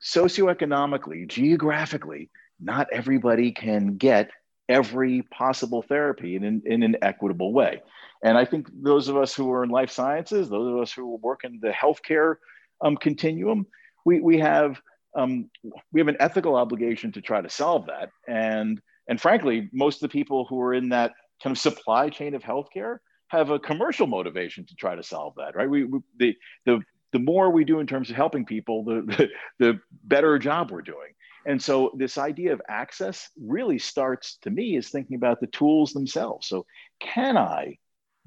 socioeconomically, 0.03 1.27
geographically, 1.27 2.29
not 2.59 2.87
everybody 2.91 3.51
can 3.51 3.97
get 3.97 4.31
every 4.69 5.21
possible 5.23 5.81
therapy 5.81 6.35
in, 6.35 6.43
in, 6.43 6.61
in, 6.65 6.83
an 6.83 6.97
equitable 7.01 7.53
way. 7.53 7.81
And 8.23 8.37
I 8.37 8.45
think 8.45 8.67
those 8.73 9.07
of 9.07 9.15
us 9.15 9.33
who 9.33 9.51
are 9.51 9.63
in 9.63 9.69
life 9.69 9.91
sciences, 9.91 10.49
those 10.49 10.73
of 10.73 10.79
us 10.81 10.91
who 10.91 11.15
work 11.17 11.43
in 11.43 11.59
the 11.61 11.69
healthcare 11.69 12.35
um, 12.81 12.97
continuum, 12.97 13.65
we, 14.05 14.19
we 14.19 14.39
have 14.39 14.81
um, 15.15 15.49
we 15.91 15.99
have 15.99 16.07
an 16.07 16.17
ethical 16.19 16.55
obligation 16.55 17.11
to 17.13 17.21
try 17.21 17.41
to 17.41 17.49
solve 17.49 17.87
that. 17.87 18.09
And 18.27 18.79
and 19.07 19.19
frankly, 19.19 19.69
most 19.71 19.95
of 19.95 20.01
the 20.01 20.09
people 20.09 20.45
who 20.45 20.61
are 20.61 20.73
in 20.73 20.89
that 20.89 21.13
kind 21.41 21.55
of 21.55 21.59
supply 21.59 22.09
chain 22.09 22.35
of 22.35 22.43
healthcare 22.43 22.97
have 23.29 23.49
a 23.49 23.59
commercial 23.59 24.07
motivation 24.07 24.65
to 24.65 24.75
try 24.75 24.95
to 24.95 25.03
solve 25.03 25.33
that, 25.37 25.55
right? 25.55 25.69
We, 25.69 25.85
we 25.85 25.99
the 26.17 26.35
the 26.65 26.81
the 27.13 27.19
more 27.19 27.49
we 27.49 27.63
do 27.63 27.79
in 27.79 27.87
terms 27.87 28.09
of 28.09 28.15
helping 28.15 28.45
people, 28.45 28.83
the, 28.83 29.01
the 29.01 29.29
the 29.65 29.79
better 30.03 30.37
job 30.39 30.71
we're 30.71 30.81
doing. 30.81 31.13
And 31.45 31.61
so 31.61 31.91
this 31.95 32.17
idea 32.17 32.51
of 32.51 32.61
access 32.67 33.29
really 33.41 33.79
starts 33.79 34.37
to 34.41 34.49
me 34.49 34.75
is 34.75 34.89
thinking 34.89 35.15
about 35.15 35.39
the 35.39 35.47
tools 35.47 35.93
themselves. 35.93 36.47
So 36.47 36.65
can 36.99 37.37
I 37.37 37.77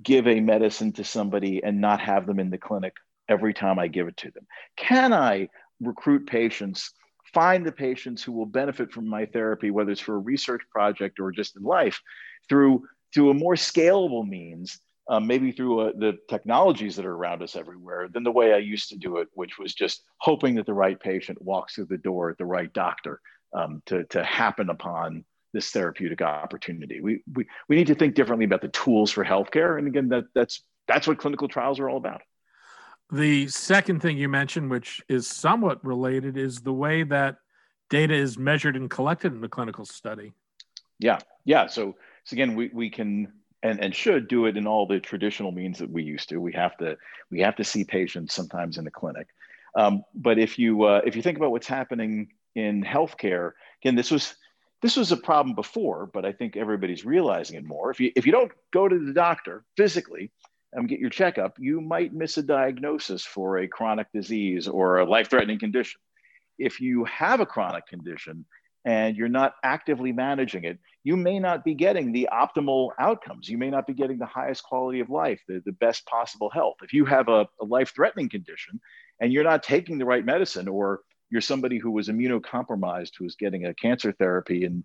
give 0.03 0.27
a 0.27 0.41
medicine 0.41 0.93
to 0.95 1.05
somebody 1.05 1.63
and 1.63 1.83
not 1.83 2.01
have 2.01 2.27
them 2.27 2.39
in 2.39 2.49
the 2.49 2.57
clinic 2.57 2.95
every 3.29 3.53
time 3.53 3.79
I 3.79 3.89
give 3.89 4.09
it 4.09 4.17
to 4.19 4.31
them? 4.31 4.47
Can 4.77 5.13
I 5.13 5.49
recruit 5.81 6.27
patients 6.27 6.93
find 7.33 7.65
the 7.65 7.73
patients 7.73 8.23
who 8.23 8.33
will 8.33 8.47
benefit 8.47 8.93
from 8.93 9.09
my 9.09 9.27
therapy, 9.27 9.71
whether 9.71 9.93
it's 9.93 10.01
for 10.01 10.17
a 10.17 10.19
research 10.19 10.63
project 10.71 11.21
or 11.21 11.31
just 11.31 11.57
in 11.57 11.63
life, 11.63 12.01
through 12.49 12.85
through 13.13 13.31
a 13.31 13.35
more 13.35 13.55
scalable 13.55 14.27
means, 14.27 14.81
um, 15.11 15.27
maybe 15.27 15.51
through 15.51 15.81
uh, 15.81 15.93
the 15.97 16.19
technologies 16.29 16.95
that 16.97 17.05
are 17.05 17.15
around 17.15 17.43
us 17.43 17.57
everywhere, 17.57 18.09
than 18.09 18.23
the 18.23 18.31
way 18.31 18.55
I 18.55 18.59
used 18.59 18.89
to 18.91 18.97
do 18.97 19.19
it, 19.19 19.29
which 19.35 19.59
was 19.59 19.75
just 19.75 20.05
hoping 20.19 20.55
that 20.55 20.67
the 20.67 20.73
right 20.73 20.99
patient 20.99 21.43
walks 21.43 21.75
through 21.75 21.87
the 21.87 21.99
door 21.99 22.31
at 22.31 22.39
the 22.39 22.47
right 22.47 22.73
doctor 22.73 23.21
um, 23.53 23.83
to, 23.87 24.05
to 24.05 24.23
happen 24.23 24.71
upon 24.71 25.25
this 25.53 25.71
therapeutic 25.73 26.23
opportunity. 26.23 27.01
We, 27.01 27.25
we, 27.35 27.45
we 27.69 27.75
need 27.75 27.89
to 27.89 27.95
think 27.97 28.15
differently 28.15 28.45
about 28.45 28.63
the 28.63 28.69
tools 28.69 29.11
for 29.11 29.25
healthcare. 29.25 29.79
And 29.79 29.89
again, 29.89 30.09
that, 30.11 30.27
that's, 30.33 30.63
that's 30.87 31.09
what 31.09 31.19
clinical 31.19 31.49
trials 31.49 31.81
are 31.81 31.91
all 31.91 31.97
about. 31.97 32.23
The 33.13 33.49
second 33.49 34.01
thing 34.01 34.17
you 34.17 34.29
mentioned, 34.29 34.71
which 34.71 35.01
is 35.09 35.27
somewhat 35.27 35.85
related, 35.85 36.37
is 36.37 36.61
the 36.61 36.73
way 36.73 37.03
that 37.03 37.39
data 37.89 38.15
is 38.15 38.39
measured 38.39 38.77
and 38.77 38.89
collected 38.89 39.33
in 39.33 39.41
the 39.41 39.49
clinical 39.49 39.85
study. 39.85 40.33
Yeah, 41.01 41.19
yeah. 41.45 41.67
So, 41.67 41.97
so 42.23 42.35
again, 42.35 42.55
we, 42.55 42.71
we 42.73 42.89
can 42.89 43.33
and, 43.63 43.81
and 43.81 43.95
should 43.95 44.29
do 44.29 44.47
it 44.47 44.57
in 44.57 44.67
all 44.67 44.87
the 44.87 45.01
traditional 45.01 45.53
means 45.53 45.79
that 45.79 45.91
we 45.91 46.03
used 46.03 46.29
to. 46.31 46.39
We 46.39 46.53
have 46.53 46.77
to 46.79 46.97
we 47.31 47.41
have 47.41 47.57
to 47.57 47.65
see 47.65 47.85
patients 47.85 48.35
sometimes 48.35 48.79
in 48.79 48.85
the 48.85 48.91
clinic. 48.91 49.29
Um, 49.75 50.03
but 50.15 50.39
if 50.39 50.59
you 50.59 50.85
uh, 50.85 51.03
if 51.05 51.17
you 51.17 51.23
think 51.23 51.37
about 51.37 51.51
what's 51.51 51.67
happening 51.67 52.29
in 52.55 52.83
healthcare, 52.83 53.53
again, 53.83 53.95
this 53.95 54.11
was 54.11 54.35
this 54.83 54.97
was 54.97 55.13
a 55.13 55.17
problem 55.17 55.55
before, 55.55 56.07
but 56.13 56.25
I 56.25 56.33
think 56.33 56.57
everybody's 56.57 57.05
realizing 57.05 57.57
it 57.57 57.65
more. 57.65 57.91
If 57.91 58.01
you 58.01 58.13
if 58.17 58.27
you 58.27 58.33
don't 58.33 58.53
go 58.73 58.89
to 58.89 58.99
the 58.99 59.13
doctor 59.13 59.65
physically, 59.77 60.31
um, 60.77 60.87
get 60.87 61.01
your 61.01 61.11
checkup, 61.11 61.57
you 61.59 61.81
might 61.81 62.15
miss 62.15 62.39
a 62.39 62.43
diagnosis 62.43 63.25
for 63.25 63.59
a 63.59 63.69
chronic 63.69 64.07
disease 64.13 64.69
or 64.69 64.99
a 64.99 65.05
life 65.05 65.29
threatening 65.29 65.59
condition. 65.59 66.01
If 66.59 66.81
you 66.81 67.05
have 67.05 67.41
a 67.41 67.47
chronic 67.47 67.87
condition 67.87 68.45
and 68.85 69.17
you're 69.17 69.29
not 69.29 69.55
actively 69.63 70.13
managing 70.13 70.65
it, 70.65 70.79
you 71.05 71.17
may 71.17 71.39
not 71.39 71.65
be 71.65 71.75
getting 71.75 72.13
the 72.13 72.29
optimal 72.33 72.91
outcomes. 72.99 73.49
You 73.49 73.59
may 73.59 73.71
not 73.71 73.87
be 73.87 73.95
getting 73.95 74.19
the 74.19 74.27
highest 74.27 74.63
quality 74.63 75.01
of 75.01 75.11
life, 75.11 75.41
the, 75.49 75.63
the 75.65 75.73
best 75.73 76.07
possible 76.07 76.51
health. 76.51 76.77
If 76.83 76.93
you 76.93 77.05
have 77.05 77.29
a, 77.29 77.49
a 77.61 77.65
life 77.65 77.93
threatening 77.95 78.29
condition 78.29 78.81
and 79.21 79.33
you're 79.33 79.45
not 79.45 79.63
taking 79.63 79.99
the 79.99 80.07
right 80.07 80.25
medicine, 80.25 80.69
or 80.69 81.01
you're 81.31 81.41
somebody 81.41 81.79
who 81.79 81.91
was 81.91 82.09
immunocompromised 82.09 83.13
who 83.19 83.25
was 83.25 83.37
getting 83.37 83.67
a 83.67 83.75
cancer 83.75 84.13
therapy 84.13 84.65
and 84.65 84.85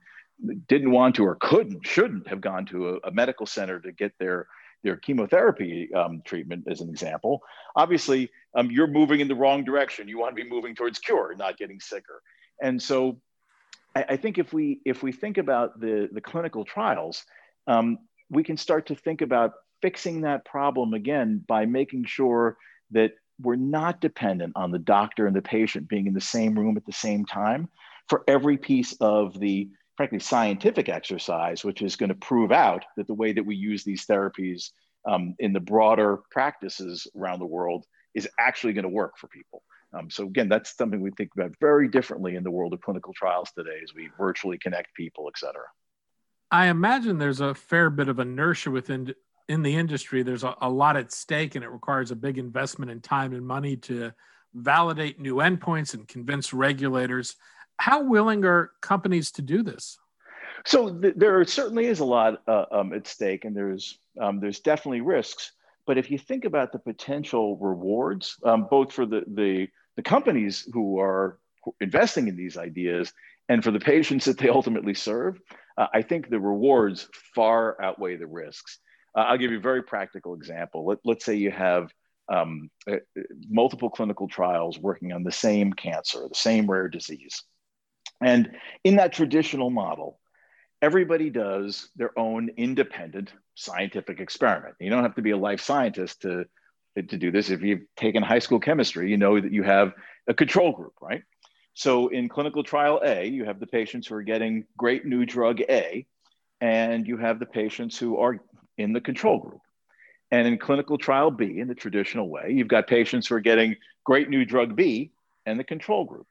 didn't 0.67 0.91
want 0.91 1.15
to 1.15 1.25
or 1.25 1.35
couldn't, 1.35 1.85
shouldn't 1.85 2.27
have 2.27 2.41
gone 2.41 2.65
to 2.65 2.89
a, 2.89 3.07
a 3.07 3.11
medical 3.11 3.45
center 3.45 3.79
to 3.79 3.91
get 3.91 4.11
their 4.19 4.47
their 4.85 4.95
chemotherapy 4.95 5.91
um, 5.93 6.21
treatment, 6.23 6.65
as 6.69 6.79
an 6.79 6.89
example, 6.89 7.41
obviously 7.75 8.29
um, 8.55 8.69
you're 8.69 8.87
moving 8.87 9.19
in 9.19 9.27
the 9.27 9.35
wrong 9.35 9.63
direction. 9.63 10.07
You 10.07 10.19
want 10.19 10.35
to 10.35 10.41
be 10.41 10.47
moving 10.47 10.75
towards 10.75 10.99
cure, 10.99 11.33
not 11.35 11.57
getting 11.57 11.79
sicker. 11.79 12.21
And 12.61 12.81
so, 12.81 13.19
I, 13.95 14.05
I 14.09 14.17
think 14.17 14.37
if 14.37 14.53
we 14.53 14.81
if 14.85 15.01
we 15.01 15.11
think 15.11 15.37
about 15.37 15.79
the 15.79 16.09
the 16.11 16.21
clinical 16.21 16.65
trials, 16.65 17.25
um, 17.67 17.99
we 18.29 18.43
can 18.43 18.57
start 18.57 18.87
to 18.87 18.95
think 18.95 19.21
about 19.21 19.53
fixing 19.81 20.21
that 20.21 20.45
problem 20.45 20.93
again 20.93 21.43
by 21.47 21.65
making 21.65 22.05
sure 22.05 22.57
that 22.91 23.11
we're 23.41 23.55
not 23.55 24.01
dependent 24.01 24.53
on 24.55 24.71
the 24.71 24.79
doctor 24.79 25.27
and 25.27 25.35
the 25.35 25.41
patient 25.41 25.89
being 25.89 26.07
in 26.07 26.13
the 26.13 26.21
same 26.21 26.57
room 26.57 26.77
at 26.77 26.85
the 26.85 26.93
same 26.93 27.25
time 27.25 27.67
for 28.07 28.23
every 28.27 28.57
piece 28.57 28.93
of 29.01 29.37
the 29.39 29.69
frankly 29.97 30.19
scientific 30.19 30.89
exercise, 30.89 31.63
which 31.63 31.81
is 31.81 31.95
going 31.95 32.09
to 32.09 32.15
prove 32.15 32.51
out 32.51 32.85
that 32.97 33.07
the 33.07 33.13
way 33.13 33.33
that 33.33 33.45
we 33.45 33.55
use 33.55 33.83
these 33.83 34.05
therapies 34.05 34.71
um, 35.07 35.35
in 35.39 35.53
the 35.53 35.59
broader 35.59 36.19
practices 36.31 37.07
around 37.17 37.39
the 37.39 37.45
world 37.45 37.85
is 38.13 38.27
actually 38.39 38.73
going 38.73 38.83
to 38.83 38.89
work 38.89 39.17
for 39.17 39.27
people. 39.27 39.61
Um, 39.95 40.09
so 40.09 40.25
again, 40.25 40.49
that's 40.49 40.75
something 40.75 40.99
we 40.99 41.11
think 41.11 41.31
about 41.35 41.53
very 41.61 41.87
differently 41.87 42.35
in 42.35 42.43
the 42.43 42.51
world 42.51 42.73
of 42.73 42.81
clinical 42.81 43.13
trials 43.13 43.51
today 43.57 43.79
as 43.83 43.93
we 43.93 44.09
virtually 44.17 44.57
connect 44.57 44.93
people, 44.93 45.29
et 45.33 45.37
cetera. 45.37 45.63
I 46.51 46.67
imagine 46.67 47.17
there's 47.17 47.41
a 47.41 47.55
fair 47.55 47.89
bit 47.89 48.09
of 48.09 48.19
inertia 48.19 48.71
within 48.71 49.13
in 49.47 49.61
the 49.61 49.75
industry. 49.75 50.23
There's 50.23 50.43
a, 50.43 50.55
a 50.61 50.69
lot 50.69 50.97
at 50.97 51.11
stake, 51.11 51.55
and 51.55 51.63
it 51.63 51.69
requires 51.69 52.11
a 52.11 52.15
big 52.15 52.37
investment 52.37 52.91
in 52.91 52.99
time 52.99 53.33
and 53.33 53.45
money 53.45 53.77
to 53.77 54.11
validate 54.53 55.19
new 55.19 55.35
endpoints 55.35 55.93
and 55.93 56.07
convince 56.07 56.53
regulators 56.53 57.35
how 57.77 58.03
willing 58.03 58.45
are 58.45 58.71
companies 58.81 59.31
to 59.31 59.41
do 59.41 59.63
this? 59.63 59.97
So 60.65 60.97
th- 60.97 61.15
there 61.17 61.43
certainly 61.45 61.85
is 61.85 61.99
a 61.99 62.05
lot 62.05 62.41
uh, 62.47 62.65
um, 62.71 62.93
at 62.93 63.07
stake, 63.07 63.45
and 63.45 63.55
there's 63.55 63.99
um, 64.19 64.39
there's 64.39 64.61
definitely 64.61 65.01
risks. 65.01 65.51
But 65.85 65.97
if 65.97 66.09
you 66.09 66.17
think 66.17 66.45
about 66.45 66.71
the 66.71 66.79
potential 66.79 67.57
rewards, 67.57 68.37
um, 68.43 68.67
both 68.71 68.91
for 68.93 69.05
the, 69.05 69.23
the 69.27 69.67
the 69.95 70.03
companies 70.03 70.67
who 70.73 70.99
are 70.99 71.39
investing 71.79 72.27
in 72.27 72.35
these 72.35 72.57
ideas 72.57 73.13
and 73.49 73.63
for 73.63 73.71
the 73.71 73.79
patients 73.79 74.25
that 74.25 74.37
they 74.37 74.49
ultimately 74.49 74.93
serve, 74.93 75.39
uh, 75.77 75.87
I 75.93 76.01
think 76.01 76.29
the 76.29 76.39
rewards 76.39 77.09
far 77.33 77.81
outweigh 77.81 78.17
the 78.17 78.27
risks. 78.27 78.79
Uh, 79.15 79.21
I'll 79.21 79.37
give 79.37 79.51
you 79.51 79.57
a 79.57 79.61
very 79.61 79.83
practical 79.83 80.33
example. 80.33 80.85
Let, 80.85 80.99
let's 81.05 81.25
say 81.25 81.35
you 81.35 81.51
have 81.51 81.91
um, 82.27 82.69
uh, 82.89 82.97
multiple 83.47 83.89
clinical 83.89 84.27
trials 84.27 84.79
working 84.79 85.13
on 85.13 85.23
the 85.23 85.31
same 85.31 85.73
cancer, 85.73 86.27
the 86.27 86.35
same 86.35 86.69
rare 86.69 86.87
disease. 86.87 87.43
And 88.21 88.51
in 88.83 88.95
that 88.95 89.13
traditional 89.13 89.69
model, 89.69 90.19
everybody 90.81 91.29
does 91.29 91.89
their 91.95 92.17
own 92.17 92.49
independent 92.57 93.31
scientific 93.55 94.19
experiment. 94.19 94.75
You 94.79 94.89
don't 94.89 95.03
have 95.03 95.15
to 95.15 95.21
be 95.21 95.31
a 95.31 95.37
life 95.37 95.61
scientist 95.61 96.21
to, 96.23 96.45
to 96.95 97.17
do 97.17 97.31
this. 97.31 97.49
If 97.49 97.61
you've 97.61 97.81
taken 97.95 98.23
high 98.23 98.39
school 98.39 98.59
chemistry, 98.59 99.09
you 99.09 99.17
know 99.17 99.39
that 99.39 99.51
you 99.51 99.63
have 99.63 99.93
a 100.27 100.33
control 100.33 100.71
group, 100.71 100.93
right? 101.01 101.23
So 101.73 102.07
in 102.07 102.29
clinical 102.29 102.63
trial 102.63 103.01
A, 103.03 103.25
you 103.25 103.45
have 103.45 103.59
the 103.59 103.67
patients 103.67 104.07
who 104.07 104.15
are 104.15 104.23
getting 104.23 104.65
great 104.77 105.05
new 105.05 105.25
drug 105.25 105.59
A, 105.61 106.05
and 106.61 107.05
you 107.05 107.17
have 107.17 107.39
the 107.39 107.45
patients 107.45 107.97
who 107.97 108.17
are 108.17 108.39
in 108.77 108.93
the 108.93 109.01
control 109.01 109.39
group. 109.39 109.59
And 110.31 110.47
in 110.47 110.57
clinical 110.57 110.97
trial 110.97 111.31
B, 111.31 111.59
in 111.59 111.67
the 111.67 111.75
traditional 111.75 112.29
way, 112.29 112.51
you've 112.51 112.67
got 112.67 112.87
patients 112.87 113.27
who 113.27 113.35
are 113.35 113.41
getting 113.41 113.75
great 114.03 114.29
new 114.29 114.45
drug 114.45 114.75
B 114.75 115.11
and 115.45 115.59
the 115.59 115.63
control 115.63 116.05
group. 116.05 116.27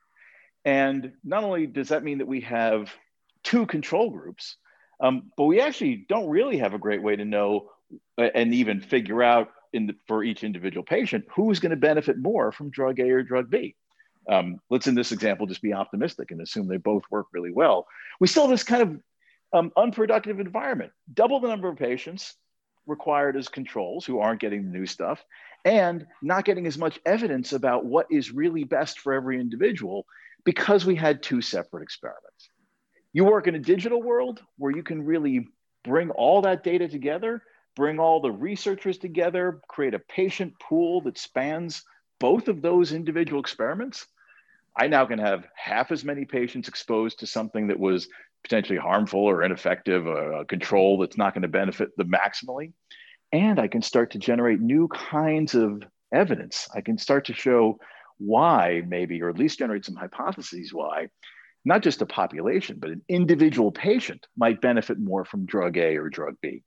And 0.65 1.13
not 1.23 1.45
only 1.45 1.67
does 1.67 1.91
that 1.91 2.03
mean 2.03 2.19
that 2.19 2.27
we 2.27 2.41
have 2.41 2.91
two 3.43 3.67
control 3.67 4.11
groups, 4.11 4.57
um, 5.01 5.31
but 5.37 5.45
we 5.45 5.61
actually 5.61 6.07
don't 6.09 6.29
really 6.29 6.59
have 6.59 6.73
a 6.73 6.79
great 6.79 7.03
way 7.03 7.17
to 7.17 7.25
know 7.25 7.71
and 8.17 8.55
even 8.55 8.81
figure 8.81 9.23
out 9.23 9.51
in 9.75 9.87
the, 9.87 9.95
for 10.07 10.25
each 10.25 10.45
individual 10.45 10.85
patient 10.85 11.25
who's 11.35 11.61
going 11.61 11.71
to 11.71 11.77
benefit 11.77 12.17
more 12.19 12.53
from 12.53 12.71
drug 12.71 13.01
A 13.01 13.11
or 13.11 13.23
drug 13.23 13.51
B. 13.51 13.75
Um, 14.29 14.61
let's 14.71 14.87
in 14.87 14.95
this 14.95 15.13
example 15.13 15.47
just 15.47 15.61
be 15.61 15.75
optimistic 15.75 16.31
and 16.31 16.41
assume 16.41 16.67
they 16.67 16.79
both 16.79 17.03
work 17.11 17.27
really 17.33 17.53
well. 17.53 17.87
We 18.21 18.27
still 18.27 18.45
have 18.45 18.51
this 18.51 18.65
kind 18.65 18.83
of 18.83 19.01
um, 19.53 19.73
unproductive 19.77 20.41
environment. 20.41 20.93
Double 21.13 21.41
the 21.41 21.49
number 21.49 21.69
of 21.69 21.77
patients 21.77 22.35
required 22.87 23.37
as 23.37 23.49
controls 23.49 24.05
who 24.05 24.21
aren't 24.21 24.41
getting 24.41 24.65
the 24.65 24.79
new 24.79 24.87
stuff, 24.87 25.25
and 25.65 26.07
not 26.23 26.45
getting 26.45 26.67
as 26.67 26.77
much 26.77 27.01
evidence 27.07 27.53
about 27.53 27.87
what 27.87 28.07
is 28.11 28.31
really 28.31 28.65
best 28.65 29.01
for 29.01 29.13
every 29.15 29.41
individual 29.41 30.07
because 30.45 30.85
we 30.85 30.95
had 30.95 31.23
two 31.23 31.41
separate 31.41 31.83
experiments. 31.83 32.51
You 33.13 33.25
work 33.25 33.47
in 33.47 33.55
a 33.55 33.61
digital 33.61 34.03
world 34.03 34.43
where 34.59 34.75
you 34.77 34.83
can 34.83 35.03
really 35.03 35.49
bring 35.85 36.11
all 36.11 36.43
that 36.43 36.65
data 36.65 36.89
together, 36.89 37.43
bring 37.77 37.99
all 37.99 38.21
the 38.21 38.31
researchers 38.31 38.99
together, 38.99 39.61
create 39.69 39.95
a 39.95 39.99
patient 39.99 40.55
pool 40.61 41.01
that 41.03 41.19
spans 41.19 41.83
both 42.21 42.49
of 42.49 42.63
those 42.63 42.93
individual 42.93 43.41
experiments. 43.41 44.07
I 44.77 44.87
now 44.89 45.07
can 45.07 45.19
have 45.19 45.47
half 45.55 45.93
as 45.93 46.05
many 46.05 46.25
patients 46.25 46.69
exposed 46.69 47.21
to 47.21 47.27
something 47.27 47.69
that 47.69 47.79
was 47.79 48.09
potentially 48.43 48.79
harmful 48.79 49.21
or 49.21 49.43
ineffective, 49.43 50.07
a, 50.07 50.45
control 50.45 50.99
that's 50.99 51.17
not 51.17 51.35
going 51.35 51.43
to 51.43 51.49
benefit 51.49 51.97
them 51.97 52.11
maximally. 52.11 52.73
And 53.33 53.59
I 53.59 53.69
can 53.69 53.83
start 53.83 54.13
to 54.13 54.19
generate 54.19 54.61
new 54.61 54.89
kinds 54.89 55.55
of 55.55 55.83
evidence. 56.13 56.69
I 56.75 56.81
can 56.81 56.99
start 56.99 57.27
to 57.27 57.35
show 57.35 57.79
why, 58.19 58.83
maybe, 58.87 59.21
or 59.23 59.29
at 59.29 59.39
least 59.39 59.59
generate 59.59 59.85
some 59.85 59.97
hypotheses 59.97 60.73
why, 60.73 61.09
not 61.65 61.83
just 61.83 62.03
a 62.03 62.07
population, 62.07 62.77
but 62.79 62.91
an 62.91 63.03
individual 63.09 63.73
patient 63.73 64.27
might 64.37 64.61
benefit 64.61 64.99
more 64.99 65.25
from 65.25 65.47
drug 65.47 65.77
A 65.77 65.97
or 65.97 66.09
drug 66.09 66.35
B. 66.41 66.63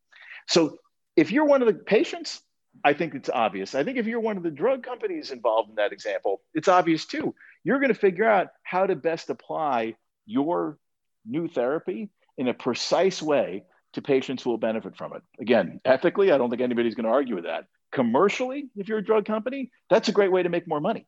So 0.47 0.77
if 1.17 1.31
you're 1.31 1.45
one 1.45 1.61
of 1.61 1.67
the 1.67 1.73
patients, 1.73 2.41
I 2.85 2.93
think 2.93 3.15
it's 3.15 3.29
obvious. 3.29 3.73
I 3.75 3.83
think 3.83 3.97
if 3.97 4.05
you're 4.05 4.19
one 4.19 4.37
of 4.37 4.43
the 4.43 4.51
drug 4.51 4.83
companies 4.83 5.31
involved 5.31 5.69
in 5.69 5.75
that 5.75 5.91
example, 5.91 6.41
it's 6.53 6.67
obvious 6.67 7.05
too. 7.05 7.33
You're 7.63 7.79
going 7.79 7.93
to 7.93 7.99
figure 7.99 8.29
out 8.29 8.49
how 8.63 8.85
to 8.85 8.95
best 8.95 9.29
apply 9.31 9.95
your 10.25 10.77
new 11.25 11.47
therapy 11.47 12.09
in 12.37 12.47
a 12.47 12.53
precise 12.53 13.21
way 13.21 13.63
to 13.93 14.01
patients 14.01 14.43
who 14.43 14.51
will 14.51 14.59
benefit 14.59 14.95
from 14.95 15.13
it. 15.15 15.23
Again, 15.41 15.81
ethically, 15.83 16.31
I 16.31 16.37
don't 16.37 16.51
think 16.51 16.61
anybody's 16.61 16.93
going 16.93 17.05
to 17.05 17.11
argue 17.11 17.35
with 17.35 17.45
that. 17.45 17.65
Commercially, 17.91 18.69
if 18.75 18.87
you're 18.87 18.99
a 18.99 19.03
drug 19.03 19.25
company, 19.25 19.71
that's 19.89 20.09
a 20.09 20.11
great 20.11 20.31
way 20.31 20.43
to 20.43 20.49
make 20.49 20.67
more 20.67 20.79
money. 20.79 21.07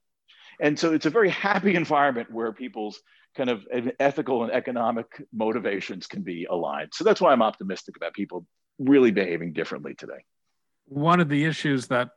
And 0.60 0.78
so 0.80 0.94
it's 0.94 1.06
a 1.06 1.12
very 1.12 1.30
happy 1.30 1.76
environment 1.84 2.32
where 2.32 2.52
people's 2.52 3.00
kind 3.38 3.52
of 3.52 3.68
ethical 4.00 4.44
and 4.44 4.52
economic 4.52 5.06
motivations 5.32 6.08
can 6.08 6.24
be 6.24 6.46
aligned. 6.50 6.90
So 6.94 7.04
that's 7.04 7.22
why 7.22 7.32
I'm 7.32 7.44
optimistic 7.44 7.96
about 7.96 8.14
people 8.14 8.48
really 8.80 9.12
behaving 9.12 9.54
differently 9.54 9.94
today. 9.94 10.26
One 10.86 11.20
of 11.20 11.30
the 11.30 11.46
issues 11.46 11.88
that 11.88 12.10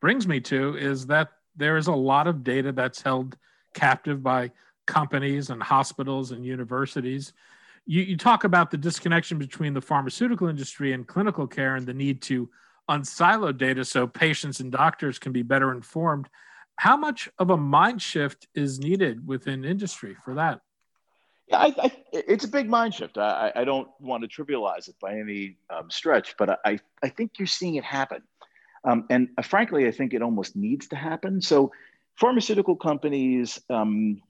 brings 0.00 0.26
me 0.26 0.40
to 0.40 0.76
is 0.76 1.06
that 1.06 1.28
there 1.56 1.76
is 1.76 1.86
a 1.86 1.92
lot 1.92 2.26
of 2.26 2.44
data 2.44 2.72
that's 2.72 3.00
held 3.00 3.36
captive 3.74 4.22
by 4.22 4.50
companies 4.86 5.50
and 5.50 5.62
hospitals 5.62 6.32
and 6.32 6.44
universities. 6.44 7.32
You, 7.86 8.02
you 8.02 8.16
talk 8.16 8.44
about 8.44 8.70
the 8.70 8.76
disconnection 8.76 9.38
between 9.38 9.74
the 9.74 9.80
pharmaceutical 9.80 10.48
industry 10.48 10.92
and 10.92 11.06
clinical 11.06 11.46
care 11.46 11.76
and 11.76 11.86
the 11.86 11.94
need 11.94 12.20
to 12.22 12.50
unsilo 12.90 13.56
data 13.56 13.84
so 13.84 14.06
patients 14.06 14.60
and 14.60 14.72
doctors 14.72 15.18
can 15.18 15.32
be 15.32 15.42
better 15.42 15.72
informed. 15.72 16.28
How 16.76 16.96
much 16.96 17.28
of 17.38 17.50
a 17.50 17.56
mind 17.56 18.02
shift 18.02 18.48
is 18.54 18.80
needed 18.80 19.26
within 19.26 19.64
industry 19.64 20.16
for 20.24 20.34
that? 20.34 20.60
I, 21.52 21.74
I, 21.78 21.92
it's 22.12 22.44
a 22.44 22.48
big 22.48 22.68
mind 22.68 22.94
shift. 22.94 23.18
I, 23.18 23.52
I, 23.54 23.64
don't 23.64 23.88
want 24.00 24.22
to 24.22 24.28
trivialize 24.28 24.88
it 24.88 24.96
by 25.00 25.18
any 25.18 25.56
um, 25.70 25.90
stretch, 25.90 26.34
but 26.38 26.60
I, 26.64 26.78
I 27.02 27.08
think 27.08 27.32
you're 27.38 27.46
seeing 27.46 27.76
it 27.76 27.84
happen. 27.84 28.22
Um, 28.84 29.06
and 29.10 29.28
uh, 29.38 29.42
frankly, 29.42 29.86
I 29.86 29.90
think 29.90 30.14
it 30.14 30.22
almost 30.22 30.56
needs 30.56 30.88
to 30.88 30.96
happen. 30.96 31.40
So, 31.40 31.72
pharmaceutical 32.16 32.76
companies, 32.76 33.60
um, 33.70 34.20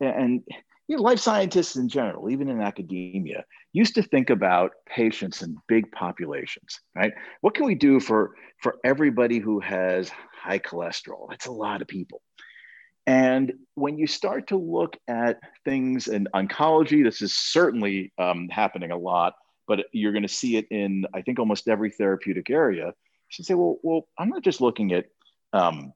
and 0.00 0.42
you 0.86 0.96
know, 0.96 1.02
life 1.02 1.18
scientists 1.18 1.76
in 1.76 1.88
general, 1.88 2.30
even 2.30 2.48
in 2.48 2.60
academia, 2.60 3.44
used 3.72 3.94
to 3.94 4.02
think 4.02 4.30
about 4.30 4.72
patients 4.86 5.42
in 5.42 5.56
big 5.66 5.90
populations, 5.92 6.80
right? 6.94 7.12
What 7.40 7.54
can 7.54 7.66
we 7.66 7.74
do 7.74 8.00
for, 8.00 8.34
for 8.62 8.76
everybody 8.84 9.38
who 9.38 9.60
has 9.60 10.10
high 10.32 10.58
cholesterol? 10.58 11.26
That's 11.30 11.46
a 11.46 11.52
lot 11.52 11.82
of 11.82 11.88
people. 11.88 12.22
And 13.06 13.52
when 13.74 13.98
you 13.98 14.06
start 14.06 14.48
to 14.48 14.56
look 14.56 14.96
at 15.08 15.40
things 15.64 16.08
in 16.08 16.28
oncology, 16.34 17.04
this 17.04 17.20
is 17.20 17.34
certainly 17.34 18.12
um, 18.18 18.48
happening 18.48 18.90
a 18.90 18.96
lot, 18.96 19.34
but 19.66 19.86
you're 19.92 20.12
going 20.12 20.22
to 20.22 20.28
see 20.28 20.56
it 20.56 20.66
in, 20.70 21.04
I 21.12 21.22
think, 21.22 21.38
almost 21.38 21.68
every 21.68 21.90
therapeutic 21.90 22.48
area. 22.48 22.86
You 22.86 22.92
should 23.28 23.46
say, 23.46 23.54
well, 23.54 23.78
well, 23.82 24.08
I'm 24.18 24.30
not 24.30 24.42
just 24.42 24.60
looking 24.60 24.92
at 24.92 25.06
um, 25.52 25.92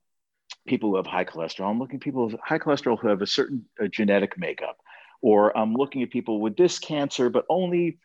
people 0.66 0.90
who 0.90 0.96
have 0.96 1.06
high 1.06 1.24
cholesterol. 1.24 1.70
I'm 1.70 1.78
looking 1.78 1.96
at 1.96 2.02
people 2.02 2.26
with 2.26 2.36
high 2.44 2.58
cholesterol 2.58 2.98
who 2.98 3.08
have 3.08 3.22
a 3.22 3.26
certain 3.26 3.64
uh, 3.82 3.86
genetic 3.88 4.38
makeup, 4.38 4.76
or 5.22 5.56
I'm 5.56 5.74
looking 5.74 6.02
at 6.02 6.10
people 6.10 6.40
with 6.40 6.56
this 6.56 6.78
cancer, 6.78 7.30
but 7.30 7.46
only 7.48 7.98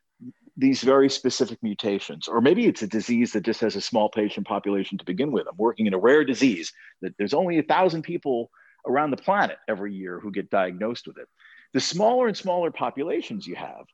these 0.55 0.81
very 0.81 1.09
specific 1.09 1.61
mutations. 1.61 2.27
Or 2.27 2.39
maybe 2.39 2.67
it's 2.67 2.83
a 2.83 2.87
disease 2.87 3.33
that 3.33 3.43
just 3.43 3.59
has 3.61 3.75
a 3.75 3.81
small 3.81 4.09
patient 4.09 4.47
population 4.47 4.97
to 4.97 5.05
begin 5.05 5.31
with. 5.31 5.47
I'm 5.49 5.57
working 5.57 5.87
in 5.87 5.93
a 5.93 5.99
rare 5.99 6.23
disease 6.23 6.71
that 7.01 7.17
there's 7.17 7.33
only 7.33 7.57
a 7.59 7.63
thousand 7.63 8.03
people 8.03 8.49
around 8.87 9.11
the 9.11 9.17
planet 9.17 9.57
every 9.67 9.93
year 9.93 10.19
who 10.19 10.31
get 10.31 10.49
diagnosed 10.49 11.07
with 11.07 11.17
it. 11.17 11.27
The 11.73 11.79
smaller 11.79 12.27
and 12.27 12.37
smaller 12.37 12.71
populations 12.71 13.47
you 13.47 13.55
have, 13.55 13.85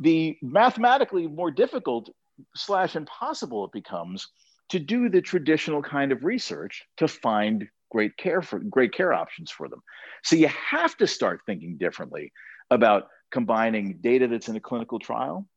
the 0.00 0.36
mathematically 0.42 1.26
more 1.26 1.50
difficult 1.50 2.10
slash 2.54 2.96
impossible 2.96 3.64
it 3.64 3.72
becomes 3.72 4.28
to 4.68 4.78
do 4.78 5.08
the 5.08 5.22
traditional 5.22 5.82
kind 5.82 6.12
of 6.12 6.24
research 6.24 6.84
to 6.98 7.08
find 7.08 7.66
great 7.90 8.16
care 8.16 8.42
for 8.42 8.58
great 8.58 8.92
care 8.92 9.12
options 9.12 9.50
for 9.50 9.68
them. 9.68 9.82
So 10.22 10.36
you 10.36 10.48
have 10.48 10.96
to 10.98 11.06
start 11.06 11.40
thinking 11.46 11.78
differently 11.78 12.32
about 12.70 13.08
combining 13.30 13.98
data 14.00 14.28
that's 14.28 14.48
in 14.48 14.56
a 14.56 14.60
clinical 14.60 14.98
trial 14.98 15.48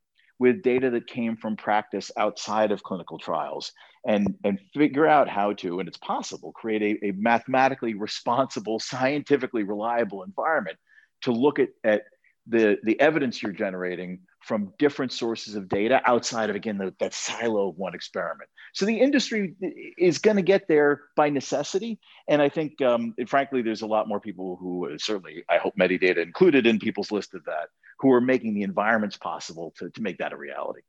with 0.42 0.64
data 0.64 0.90
that 0.90 1.06
came 1.06 1.38
from 1.38 1.56
practice 1.56 2.10
outside 2.18 2.72
of 2.72 2.82
clinical 2.82 3.20
trials 3.20 3.74
and, 4.08 4.34
and 4.44 4.60
figure 4.74 5.06
out 5.06 5.30
how 5.30 5.54
to, 5.54 5.80
and 5.80 5.88
it's 5.88 6.00
possible, 6.00 6.52
create 6.52 6.82
a, 6.82 7.10
a 7.10 7.12
mathematically 7.12 7.94
responsible, 7.94 8.80
scientifically 8.94 9.62
reliable 9.62 10.24
environment 10.24 10.80
to 11.22 11.32
look 11.32 11.60
at, 11.60 11.70
at 11.84 12.06
the, 12.48 12.80
the 12.82 13.00
evidence 13.00 13.44
you're 13.44 13.52
generating 13.52 14.20
from 14.42 14.74
different 14.80 15.12
sources 15.12 15.56
of 15.56 15.70
data 15.70 16.02
outside 16.06 16.50
of 16.50 16.56
again 16.56 16.78
the, 16.78 16.94
that 17.00 17.14
silo 17.14 17.70
of 17.70 17.78
one 17.78 17.94
experiment. 17.94 18.50
So 18.74 18.86
the 18.86 19.00
industry 19.00 19.56
is 19.98 20.18
going 20.18 20.38
to 20.38 20.44
get 20.44 20.68
there 20.68 21.04
by 21.16 21.30
necessity. 21.30 22.00
And 22.28 22.42
i 22.42 22.50
think 22.50 22.82
um, 22.82 23.14
and 23.18 23.30
frankly 23.30 23.62
there's 23.62 23.82
a 23.82 23.88
lot 23.88 24.08
more 24.08 24.20
people 24.20 24.58
who 24.60 24.98
certainly 24.98 25.44
i 25.50 25.58
hope 25.58 25.76
Medidata 25.78 26.18
included 26.18 26.66
in 26.66 26.80
people's 26.80 27.12
list 27.12 27.34
of 27.34 27.44
that 27.46 27.70
who 28.00 28.12
are 28.12 28.22
making 28.22 28.54
the 28.56 28.64
environments 28.64 29.18
possible 29.18 29.74
to, 29.78 29.90
to 29.92 30.02
make 30.02 30.18
that 30.18 30.34
a 30.34 30.38
reality. 30.38 30.82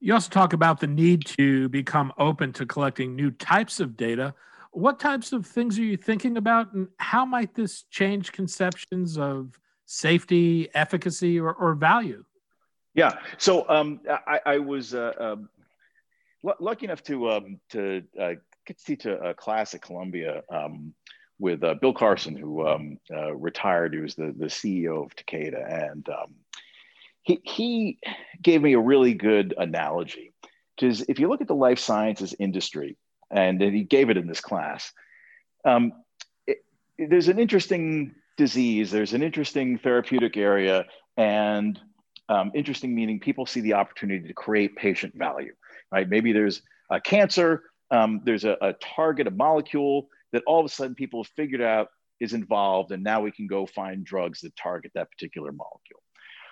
You 0.00 0.14
also 0.14 0.30
talk 0.30 0.52
about 0.52 0.80
the 0.80 0.86
need 0.86 1.26
to 1.38 1.68
become 1.68 2.12
open 2.18 2.52
to 2.54 2.66
collecting 2.66 3.16
new 3.16 3.30
types 3.30 3.80
of 3.80 3.96
data. 3.96 4.34
What 4.72 5.00
types 5.00 5.32
of 5.32 5.46
things 5.46 5.78
are 5.78 5.82
you 5.82 5.96
thinking 5.96 6.36
about 6.36 6.72
and 6.72 6.88
how 6.98 7.24
might 7.24 7.54
this 7.54 7.82
change 7.90 8.32
conceptions 8.32 9.16
of 9.18 9.58
safety 9.86 10.68
efficacy 10.74 11.40
or, 11.40 11.52
or 11.52 11.74
value 11.74 12.24
yeah. 12.94 13.12
So 13.38 13.68
um, 13.68 14.00
I, 14.08 14.40
I, 14.44 14.58
was 14.58 14.94
uh, 14.94 15.12
um, 15.18 15.48
lucky 16.60 16.86
enough 16.86 17.02
to 17.04 17.30
um, 17.30 17.60
to 17.70 18.02
uh, 18.20 18.34
get 18.66 18.78
to 18.78 18.84
teach 18.84 19.06
a, 19.06 19.30
a 19.30 19.34
class 19.34 19.74
at 19.74 19.82
Columbia 19.82 20.42
um, 20.50 20.94
with 21.38 21.62
uh, 21.62 21.74
Bill 21.74 21.92
Carson, 21.92 22.36
who 22.36 22.66
um, 22.66 22.98
uh, 23.10 23.34
retired. 23.34 23.94
He 23.94 24.00
was 24.00 24.14
the, 24.14 24.34
the 24.36 24.46
CEO 24.46 25.04
of 25.04 25.14
Takeda. 25.14 25.90
And 25.90 26.06
he, 27.22 27.40
he 27.44 27.98
gave 28.42 28.62
me 28.62 28.72
a 28.72 28.80
really 28.80 29.14
good 29.14 29.54
analogy. 29.56 30.32
Because 30.74 31.02
if 31.02 31.18
you 31.18 31.28
look 31.28 31.40
at 31.40 31.48
the 31.48 31.54
life 31.54 31.78
sciences 31.78 32.34
industry, 32.38 32.96
and, 33.30 33.60
and 33.60 33.74
he 33.74 33.84
gave 33.84 34.10
it 34.10 34.16
in 34.16 34.26
this 34.26 34.40
class, 34.40 34.92
it, 35.64 36.64
there's 36.98 37.28
an 37.28 37.38
interesting 37.38 38.14
disease, 38.36 38.90
there's 38.90 39.12
an 39.12 39.22
interesting 39.22 39.78
therapeutic 39.78 40.36
area, 40.36 40.86
and 41.16 41.78
Um, 42.28 42.50
interesting 42.54 42.94
meaning 42.94 43.20
people 43.20 43.46
see 43.46 43.60
the 43.60 43.74
opportunity 43.74 44.28
to 44.28 44.34
create 44.34 44.76
patient 44.76 45.14
value, 45.16 45.54
right? 45.90 46.08
Maybe 46.08 46.32
there's 46.32 46.62
a 46.90 47.00
cancer, 47.00 47.62
um, 47.90 48.20
there's 48.24 48.44
a, 48.44 48.56
a 48.60 48.74
target, 48.74 49.26
a 49.26 49.30
molecule 49.30 50.08
that 50.32 50.42
all 50.46 50.60
of 50.60 50.66
a 50.66 50.68
sudden 50.68 50.94
people 50.94 51.22
have 51.22 51.32
figured 51.36 51.62
out 51.62 51.88
is 52.20 52.32
involved, 52.32 52.92
and 52.92 53.02
now 53.02 53.22
we 53.22 53.30
can 53.30 53.46
go 53.46 53.64
find 53.66 54.04
drugs 54.04 54.40
that 54.40 54.54
target 54.56 54.92
that 54.94 55.10
particular 55.10 55.52
molecule. 55.52 56.02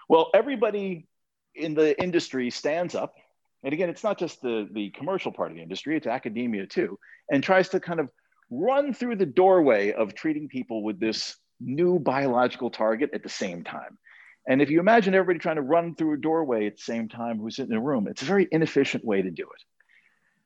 Well, 0.09 0.31
everybody 0.35 1.09
in 1.55 1.75
the 1.75 2.01
industry 2.01 2.51
stands 2.51 2.95
up, 2.95 3.15
and 3.63 3.73
again, 3.73 3.91
it's 3.91 4.05
not 4.05 4.19
just 4.19 4.41
the, 4.41 4.69
the 4.73 4.91
commercial 4.91 5.33
part 5.33 5.51
of 5.51 5.57
the 5.57 5.63
industry, 5.63 5.97
it's 5.97 6.07
academia 6.07 6.67
too, 6.67 6.99
and 7.31 7.43
tries 7.43 7.69
to 7.71 7.81
kind 7.81 8.01
of 8.01 8.09
run 8.51 8.95
through 8.95 9.17
the 9.17 9.27
doorway 9.27 9.93
of 9.93 10.15
treating 10.15 10.49
people 10.49 10.83
with 10.83 11.01
this 11.01 11.37
new 11.61 11.99
biological 11.99 12.71
target 12.71 13.11
at 13.13 13.23
the 13.23 13.29
same 13.29 13.65
time. 13.65 13.99
And 14.47 14.63
if 14.63 14.71
you 14.71 14.81
imagine 14.81 15.15
everybody 15.15 15.41
trying 15.41 15.57
to 15.57 15.63
run 15.63 15.95
through 15.95 16.15
a 16.15 16.19
doorway 16.19 16.67
at 16.67 16.77
the 16.77 16.83
same 16.83 17.09
time 17.09 17.39
who's 17.39 17.59
in 17.59 17.73
a 17.73 17.81
room, 17.81 18.07
it's 18.07 18.23
a 18.23 18.27
very 18.27 18.47
inefficient 18.51 19.05
way 19.05 19.23
to 19.23 19.31
do 19.31 19.43
it. 19.43 19.65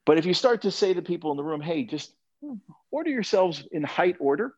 But 0.07 0.19
if 0.19 0.25
you 0.25 0.35
start 0.35 0.63
to 0.63 0.71
say 0.71 0.95
to 0.95 1.03
people 1.03 1.31
in 1.31 1.37
the 1.37 1.45
room, 1.45 1.61
hey, 1.61 1.85
just 1.85 2.15
order 2.91 3.11
yourselves 3.11 3.67
in 3.71 3.83
height 3.83 4.17
order 4.19 4.55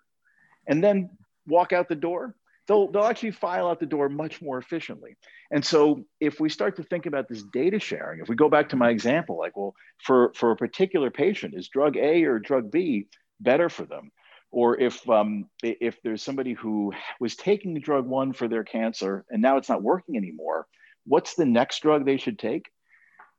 and 0.67 0.83
then 0.83 1.11
walk 1.47 1.73
out 1.73 1.89
the 1.89 1.97
door, 1.97 2.37
they'll, 2.69 2.91
they'll 2.93 3.05
actually 3.05 3.33
file 3.33 3.69
out 3.69 3.81
the 3.81 3.87
door 3.87 4.09
much 4.09 4.41
more 4.41 4.59
efficiently. 4.59 5.17
And 5.51 5.65
so 5.65 6.05
if 6.21 6.39
we 6.39 6.49
start 6.49 6.77
to 6.77 6.85
think 6.85 7.07
about 7.07 7.29
this 7.29 7.43
data 7.43 7.81
sharing, 7.81 8.21
if 8.21 8.29
we 8.29 8.37
go 8.37 8.49
back 8.49 8.69
to 8.69 8.77
my 8.77 8.91
example, 8.91 9.37
like, 9.37 9.57
well, 9.57 9.75
for, 10.05 10.33
for 10.35 10.53
a 10.53 10.57
particular 10.57 11.11
patient, 11.11 11.55
is 11.57 11.69
drug 11.69 11.97
A 11.97 12.25
or 12.25 12.39
drug 12.39 12.71
B 12.71 13.09
better 13.41 13.69
for 13.69 13.85
them? 13.85 14.13
Or 14.53 14.79
if 14.79 15.09
um, 15.11 15.49
if 15.63 16.01
there's 16.03 16.23
somebody 16.23 16.53
who 16.53 16.93
was 17.19 17.35
taking 17.35 17.75
drug 17.81 18.07
one 18.07 18.33
for 18.33 18.47
their 18.47 18.63
cancer 18.63 19.25
and 19.31 19.43
now 19.43 19.57
it's 19.57 19.69
not 19.69 19.83
working 19.83 20.17
anymore 20.17 20.67
what's 21.05 21.35
the 21.35 21.45
next 21.45 21.81
drug 21.81 22.05
they 22.05 22.17
should 22.17 22.39
take? 22.39 22.71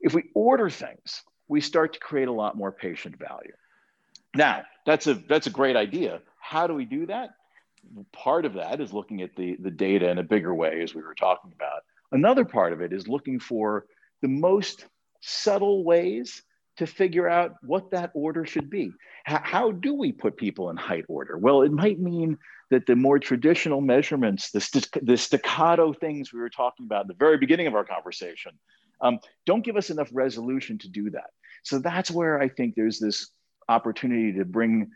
If 0.02 0.14
we 0.14 0.24
order 0.34 0.70
things 0.70 1.24
we 1.48 1.62
start 1.62 1.94
to 1.94 2.00
create 2.00 2.30
a 2.30 2.34
lot 2.34 2.56
more 2.56 2.72
patient 2.72 3.18
value. 3.20 3.54
Now 4.36 4.64
that's 4.86 5.08
a 5.08 5.14
that's 5.14 5.48
a 5.48 5.52
great 5.52 5.76
idea. 5.76 6.22
How 6.40 6.68
do 6.68 6.74
we 6.74 6.86
do 6.86 7.06
that? 7.08 7.32
Part 8.12 8.46
of 8.46 8.54
that 8.54 8.80
is 8.82 8.94
looking 8.94 9.22
at 9.22 9.36
the 9.36 9.58
the 9.60 9.72
data 9.72 10.10
in 10.10 10.18
a 10.18 10.24
bigger 10.24 10.54
way 10.54 10.82
as 10.82 10.96
we 10.96 11.02
were 11.02 11.16
talking 11.16 11.52
about. 11.54 11.84
Another 12.12 12.46
part 12.46 12.74
of 12.74 12.82
it 12.82 12.94
is 12.94 13.08
looking 13.08 13.40
for 13.40 13.86
the 14.22 14.28
most 14.28 14.86
subtle 15.22 15.84
ways 15.84 16.42
to 16.78 16.88
figure 16.88 17.30
out 17.30 17.56
what 17.62 17.92
that 17.92 18.12
order 18.14 18.46
should 18.46 18.70
be. 18.70 18.92
H- 19.28 19.40
how 19.44 19.72
do 19.72 19.94
we 19.94 20.12
put 20.12 20.38
people 20.38 20.70
in 20.70 20.78
height 20.78 21.06
order? 21.08 21.38
Well, 21.38 21.62
it 21.62 21.72
might 21.72 22.00
mean 22.00 22.38
that 22.72 22.86
the 22.88 22.96
more 22.96 23.20
traditional 23.20 23.82
measurements, 23.82 24.52
the, 24.52 24.62
st- 24.62 25.06
the 25.06 25.18
staccato 25.18 25.94
things 25.94 26.34
we 26.34 26.40
were 26.40 26.50
talking 26.50 26.86
about 26.86 27.02
at 27.02 27.08
the 27.08 27.14
very 27.14 27.38
beginning 27.38 27.68
of 27.68 27.76
our 27.76 27.86
conversation, 27.86 28.54
um, 29.02 29.20
don't 29.46 29.66
give 29.66 29.78
us 29.78 29.90
enough 29.90 30.10
resolution 30.12 30.78
to 30.80 30.90
do 30.90 31.10
that. 31.12 31.30
So 31.64 31.80
that's 31.80 32.10
where 32.10 32.40
I 32.42 32.50
think 32.50 32.76
there's 32.76 33.00
this 33.00 33.30
opportunity 33.70 34.34
to 34.34 34.46
bring 34.46 34.92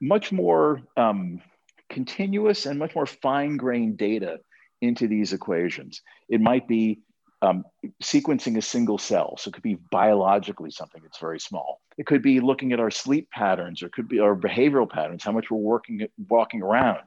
much 0.00 0.32
more 0.32 0.82
um, 0.96 1.40
continuous 1.88 2.66
and 2.66 2.78
much 2.78 2.94
more 2.94 3.06
fine 3.06 3.56
grained 3.56 3.96
data 3.96 4.40
into 4.80 5.06
these 5.06 5.32
equations. 5.32 6.02
It 6.28 6.40
might 6.40 6.66
be 6.68 7.00
um, 7.42 7.64
sequencing 8.02 8.56
a 8.56 8.62
single 8.62 8.98
cell. 8.98 9.36
So 9.36 9.48
it 9.48 9.54
could 9.54 9.62
be 9.62 9.74
biologically 9.90 10.70
something 10.70 11.02
that's 11.02 11.18
very 11.18 11.40
small. 11.40 11.80
It 11.98 12.06
could 12.06 12.22
be 12.22 12.40
looking 12.40 12.72
at 12.72 12.80
our 12.80 12.90
sleep 12.90 13.28
patterns, 13.30 13.82
or 13.82 13.86
it 13.86 13.92
could 13.92 14.08
be 14.08 14.20
our 14.20 14.36
behavioral 14.36 14.88
patterns, 14.88 15.24
how 15.24 15.32
much 15.32 15.50
we're 15.50 15.58
working 15.58 16.06
walking 16.28 16.62
around 16.62 17.02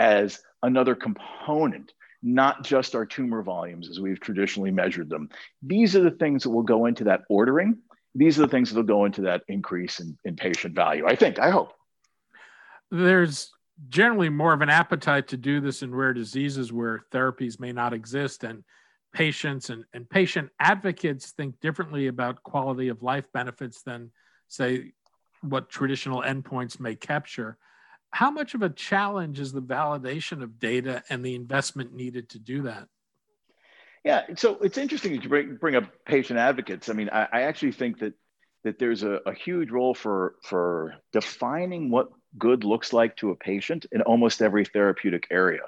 as 0.00 0.40
another 0.62 0.94
component, 0.94 1.92
not 2.22 2.64
just 2.64 2.94
our 2.94 3.06
tumor 3.06 3.42
volumes 3.42 3.88
as 3.88 4.00
we've 4.00 4.20
traditionally 4.20 4.70
measured 4.70 5.08
them. 5.08 5.28
These 5.62 5.94
are 5.94 6.02
the 6.02 6.10
things 6.10 6.42
that 6.42 6.50
will 6.50 6.62
go 6.64 6.86
into 6.86 7.04
that 7.04 7.22
ordering. 7.30 7.78
These 8.14 8.38
are 8.38 8.42
the 8.42 8.48
things 8.48 8.70
that 8.70 8.76
will 8.76 8.82
go 8.82 9.04
into 9.04 9.22
that 9.22 9.44
increase 9.46 10.00
in, 10.00 10.18
in 10.24 10.34
patient 10.36 10.74
value. 10.74 11.06
I 11.06 11.14
think, 11.14 11.38
I 11.38 11.50
hope. 11.50 11.72
There's 12.90 13.52
generally 13.88 14.28
more 14.28 14.52
of 14.52 14.62
an 14.62 14.68
appetite 14.68 15.28
to 15.28 15.36
do 15.36 15.60
this 15.60 15.82
in 15.82 15.94
rare 15.94 16.12
diseases 16.12 16.72
where 16.72 17.04
therapies 17.12 17.60
may 17.60 17.72
not 17.72 17.92
exist. 17.92 18.42
And 18.42 18.64
patients 19.12 19.70
and, 19.70 19.84
and 19.92 20.08
patient 20.08 20.50
advocates 20.58 21.32
think 21.32 21.60
differently 21.60 22.06
about 22.06 22.42
quality 22.42 22.88
of 22.88 23.02
life 23.02 23.26
benefits 23.32 23.82
than, 23.82 24.10
say, 24.48 24.92
what 25.42 25.68
traditional 25.68 26.22
endpoints 26.22 26.78
may 26.78 26.94
capture. 26.94 27.56
How 28.12 28.30
much 28.30 28.54
of 28.54 28.62
a 28.62 28.70
challenge 28.70 29.40
is 29.40 29.52
the 29.52 29.62
validation 29.62 30.42
of 30.42 30.58
data 30.58 31.02
and 31.08 31.24
the 31.24 31.34
investment 31.34 31.94
needed 31.94 32.28
to 32.30 32.38
do 32.38 32.62
that? 32.62 32.88
Yeah, 34.04 34.22
so 34.36 34.56
it's 34.62 34.78
interesting 34.78 35.12
that 35.12 35.22
you 35.22 35.28
bring, 35.28 35.56
bring 35.56 35.76
up 35.76 35.84
patient 36.06 36.38
advocates. 36.38 36.88
I 36.88 36.94
mean, 36.94 37.10
I, 37.12 37.28
I 37.32 37.42
actually 37.42 37.72
think 37.72 37.98
that 38.00 38.14
that 38.62 38.78
there's 38.78 39.02
a, 39.02 39.20
a 39.26 39.32
huge 39.32 39.70
role 39.70 39.94
for 39.94 40.34
for 40.42 40.94
defining 41.12 41.90
what 41.90 42.08
good 42.38 42.64
looks 42.64 42.92
like 42.92 43.16
to 43.16 43.30
a 43.30 43.36
patient 43.36 43.86
in 43.92 44.02
almost 44.02 44.42
every 44.42 44.64
therapeutic 44.64 45.26
area 45.30 45.62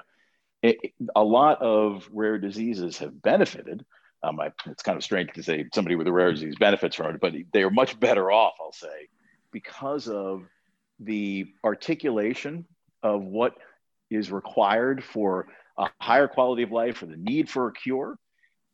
it, 0.63 0.93
a 1.15 1.23
lot 1.23 1.61
of 1.61 2.09
rare 2.11 2.39
diseases 2.39 2.97
have 2.99 3.21
benefited. 3.21 3.85
Um, 4.23 4.39
I, 4.39 4.51
it's 4.65 4.81
kind 4.81 4.97
of 4.97 5.03
strange 5.03 5.33
to 5.33 5.43
say 5.43 5.65
somebody 5.75 5.95
with 5.95 6.07
a 6.07 6.11
rare 6.11 6.31
disease 6.31 6.55
benefits 6.57 6.95
from 6.95 7.13
it, 7.13 7.21
but 7.21 7.33
they 7.51 7.63
are 7.63 7.69
much 7.69 7.99
better 7.99 8.31
off, 8.31 8.53
I'll 8.61 8.71
say, 8.71 9.09
because 9.51 10.07
of 10.07 10.43
the 10.99 11.47
articulation 11.63 12.65
of 13.03 13.21
what 13.21 13.55
is 14.09 14.31
required 14.31 15.03
for 15.03 15.47
a 15.77 15.89
higher 15.99 16.29
quality 16.29 16.63
of 16.63 16.71
life 16.71 17.03
or 17.03 17.07
the 17.07 17.17
need 17.17 17.49
for 17.49 17.67
a 17.67 17.73
cure 17.73 18.17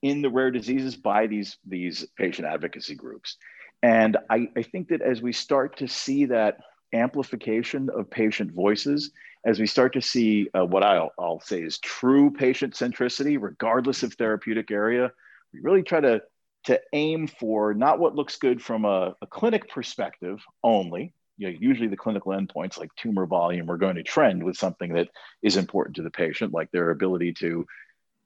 in 0.03 0.21
the 0.21 0.29
rare 0.29 0.51
diseases 0.51 0.95
by 0.95 1.25
these, 1.25 1.57
these 1.67 2.05
patient 2.15 2.47
advocacy 2.47 2.93
groups. 2.93 3.37
And 3.81 4.17
I, 4.29 4.49
I 4.55 4.61
think 4.61 4.89
that 4.89 5.01
as 5.01 5.21
we 5.21 5.33
start 5.33 5.77
to 5.77 5.87
see 5.87 6.25
that 6.25 6.57
amplification 6.93 7.89
of 7.89 8.09
patient 8.09 8.51
voices 8.51 9.11
as 9.45 9.59
we 9.59 9.67
start 9.67 9.93
to 9.93 10.01
see 10.01 10.49
uh, 10.53 10.65
what 10.65 10.83
I'll, 10.83 11.11
I'll 11.17 11.39
say 11.39 11.61
is 11.61 11.79
true 11.79 12.31
patient 12.31 12.73
centricity, 12.73 13.37
regardless 13.39 14.03
of 14.03 14.13
therapeutic 14.13 14.71
area. 14.71 15.11
We 15.53 15.61
really 15.61 15.83
try 15.83 16.01
to, 16.01 16.21
to 16.65 16.81
aim 16.93 17.27
for 17.27 17.73
not 17.73 17.99
what 17.99 18.15
looks 18.15 18.37
good 18.37 18.61
from 18.61 18.85
a, 18.85 19.15
a 19.21 19.27
clinic 19.27 19.69
perspective 19.69 20.43
only. 20.63 21.13
You 21.37 21.51
know, 21.51 21.57
usually 21.59 21.87
the 21.87 21.97
clinical 21.97 22.33
endpoints 22.33 22.77
like 22.77 22.93
tumor 22.95 23.25
volume 23.25 23.71
are 23.71 23.77
going 23.77 23.95
to 23.95 24.03
trend 24.03 24.43
with 24.43 24.57
something 24.57 24.93
that 24.93 25.07
is 25.41 25.55
important 25.55 25.95
to 25.95 26.03
the 26.03 26.11
patient, 26.11 26.53
like 26.53 26.69
their 26.71 26.89
ability 26.89 27.33
to 27.35 27.65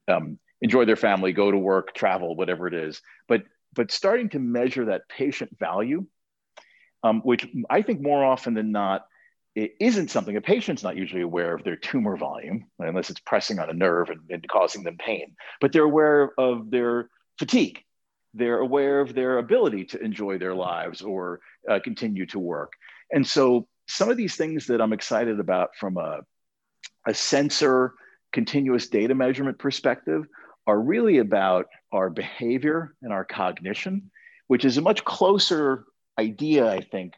um, 0.08 0.40
enjoy 0.62 0.86
their 0.86 0.96
family, 0.96 1.32
go 1.32 1.52
to 1.52 1.58
work, 1.58 1.94
travel, 1.94 2.36
whatever 2.36 2.68
it 2.68 2.74
is. 2.74 3.02
But 3.28 3.44
but 3.76 3.92
starting 3.92 4.30
to 4.30 4.40
measure 4.40 4.86
that 4.86 5.10
patient 5.10 5.58
value 5.60 6.06
um, 7.04 7.22
which 7.22 7.46
I 7.70 7.82
think 7.82 8.02
more 8.02 8.24
often 8.24 8.54
than 8.54 8.72
not, 8.72 9.06
it 9.56 9.76
isn't 9.80 10.10
something 10.10 10.36
a 10.36 10.42
patient's 10.42 10.84
not 10.84 10.96
usually 10.96 11.22
aware 11.22 11.54
of 11.54 11.64
their 11.64 11.76
tumor 11.76 12.18
volume 12.18 12.66
unless 12.80 13.10
it's 13.10 13.20
pressing 13.20 13.60
on 13.60 13.70
a 13.70 13.74
nerve 13.74 14.10
and, 14.10 14.22
and 14.30 14.48
causing 14.48 14.84
them 14.84 14.98
pain, 14.98 15.36
but 15.62 15.72
they're 15.72 15.84
aware 15.84 16.32
of 16.40 16.72
their 16.72 17.10
fatigue. 17.38 17.80
They're 18.34 18.60
aware 18.60 19.00
of 19.00 19.14
their 19.14 19.38
ability 19.38 19.86
to 19.86 20.02
enjoy 20.02 20.40
their 20.40 20.56
lives 20.56 21.04
or 21.04 21.40
uh, 21.70 21.80
continue 21.84 22.26
to 22.28 22.40
work. 22.40 22.74
And 23.12 23.28
so 23.28 23.68
some 23.88 24.10
of 24.10 24.18
these 24.18 24.36
things 24.36 24.66
that 24.68 24.82
I'm 24.82 24.94
excited 24.94 25.40
about 25.40 25.76
from 25.76 25.98
a, 25.98 26.22
a 27.08 27.14
sensor 27.14 27.94
continuous 28.32 28.88
data 28.88 29.14
measurement 29.14 29.60
perspective 29.60 30.26
are 30.66 30.80
really 30.80 31.20
about 31.20 31.68
our 31.92 32.10
behavior 32.10 32.96
and 33.04 33.14
our 33.14 33.24
cognition, 33.24 34.10
which 34.48 34.66
is 34.66 34.78
a 34.78 34.82
much 34.82 35.06
closer 35.06 35.86
idea, 36.18 36.68
I 36.68 36.82
think, 36.82 37.14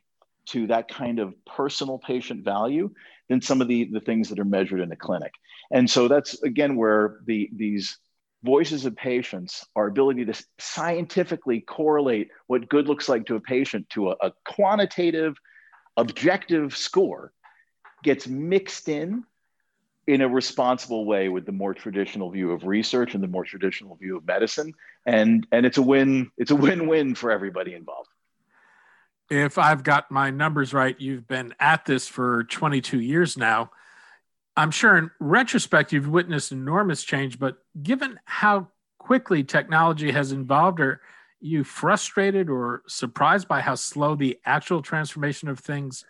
to 0.47 0.67
that 0.67 0.87
kind 0.87 1.19
of 1.19 1.33
personal 1.45 1.99
patient 1.99 2.43
value 2.43 2.89
than 3.29 3.41
some 3.41 3.61
of 3.61 3.67
the, 3.67 3.85
the 3.91 3.99
things 3.99 4.29
that 4.29 4.39
are 4.39 4.45
measured 4.45 4.81
in 4.81 4.89
the 4.89 4.95
clinic. 4.95 5.33
And 5.71 5.89
so 5.89 6.07
that's 6.07 6.41
again 6.43 6.75
where 6.75 7.19
the 7.25 7.49
these 7.55 7.97
voices 8.43 8.85
of 8.85 8.95
patients, 8.95 9.65
our 9.75 9.87
ability 9.87 10.23
to 10.25 10.45
scientifically 10.59 11.61
correlate 11.61 12.29
what 12.47 12.69
good 12.69 12.87
looks 12.87 13.09
like 13.09 13.25
to 13.25 13.35
a 13.35 13.39
patient 13.39 13.89
to 13.89 14.11
a, 14.11 14.15
a 14.21 14.31
quantitative, 14.45 15.35
objective 15.97 16.77
score 16.77 17.33
gets 18.03 18.27
mixed 18.27 18.87
in 18.87 19.23
in 20.07 20.21
a 20.21 20.29
responsible 20.29 21.05
way 21.05 21.29
with 21.29 21.47
the 21.47 21.51
more 21.51 21.73
traditional 21.73 22.29
view 22.29 22.51
of 22.51 22.63
research 22.65 23.15
and 23.15 23.23
the 23.23 23.27
more 23.27 23.43
traditional 23.43 23.95
view 23.95 24.17
of 24.17 24.27
medicine 24.27 24.71
and 25.07 25.47
and 25.51 25.65
it's 25.65 25.79
a 25.79 25.81
win 25.81 26.29
it's 26.37 26.51
a 26.51 26.55
win-win 26.55 27.15
for 27.15 27.31
everybody 27.31 27.73
involved 27.73 28.09
if 29.29 29.57
I've 29.57 29.83
got 29.83 30.11
my 30.11 30.29
numbers 30.29 30.73
right, 30.73 30.99
you've 30.99 31.27
been 31.27 31.53
at 31.59 31.85
this 31.85 32.07
for 32.07 32.43
22 32.45 32.99
years 32.99 33.37
now. 33.37 33.71
I'm 34.57 34.71
sure 34.71 34.97
in 34.97 35.11
retrospect, 35.19 35.91
you've 35.91 36.07
witnessed 36.07 36.51
enormous 36.51 37.03
change, 37.03 37.39
but 37.39 37.57
given 37.81 38.19
how 38.25 38.69
quickly 38.99 39.43
technology 39.43 40.11
has 40.11 40.31
evolved, 40.31 40.79
are 40.79 41.01
you 41.41 41.63
frustrated 41.63 42.49
or 42.49 42.81
surprised 42.87 43.47
by 43.47 43.61
how 43.61 43.75
slow 43.75 44.15
the 44.15 44.39
actual 44.45 44.81
transformation 44.81 45.49
of 45.49 45.59
things 45.59 46.05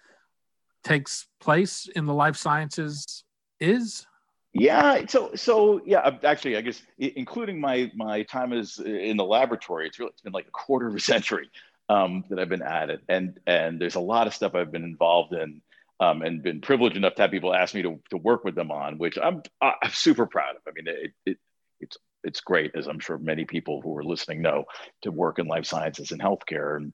takes 0.84 1.28
place 1.40 1.88
in 1.96 2.06
the 2.06 2.14
life 2.14 2.36
sciences 2.36 3.24
is? 3.60 4.06
Yeah, 4.54 5.06
so 5.08 5.32
so 5.36 5.82
yeah, 5.86 6.18
actually, 6.24 6.56
I 6.56 6.62
guess 6.62 6.82
including 6.98 7.60
my 7.60 7.92
my 7.94 8.24
time 8.24 8.54
as 8.54 8.80
in 8.80 9.18
the 9.18 9.26
laboratory, 9.26 9.88
it's 9.88 10.00
really 10.00 10.12
it's 10.12 10.22
been 10.22 10.32
like 10.32 10.48
a 10.48 10.52
quarter 10.52 10.88
of 10.88 10.96
a 10.96 11.00
century 11.00 11.50
um, 11.90 12.24
that 12.30 12.40
I've 12.40 12.50
been 12.50 12.62
at 12.62 12.90
it, 12.90 13.02
and 13.08 13.40
and 13.46 13.80
there's 13.80 13.96
a 13.96 14.00
lot 14.00 14.28
of 14.28 14.36
stuff 14.36 14.56
I've 14.56 14.72
been 14.72 14.84
involved 14.84 15.34
in, 15.34 15.62
um, 16.00 16.22
and 16.22 16.44
been 16.44 16.62
privileged 16.62 16.98
enough 16.98 17.16
to 17.16 17.24
have 17.24 17.32
people 17.32 17.54
ask 17.54 17.74
me 17.74 17.84
to, 17.84 18.00
to 18.10 18.18
work 18.18 18.44
with 18.44 18.56
them 18.56 18.72
on, 18.72 18.98
which 18.98 19.18
I'm 19.22 19.44
I'm 19.62 19.92
super 19.92 20.26
proud 20.26 20.56
of. 20.56 20.62
I 20.68 20.72
mean, 20.76 20.88
it, 20.88 21.12
it 21.26 21.38
it's 21.80 21.98
it's 22.24 22.42
great, 22.42 22.72
as 22.76 22.88
I'm 22.88 23.00
sure 23.00 23.18
many 23.18 23.46
people 23.46 23.82
who 23.82 23.96
are 23.98 24.04
listening 24.04 24.42
know, 24.42 24.66
to 25.04 25.12
work 25.12 25.40
in 25.40 25.48
life 25.48 25.66
sciences 25.66 26.12
and 26.12 26.22
healthcare, 26.22 26.78
and 26.78 26.94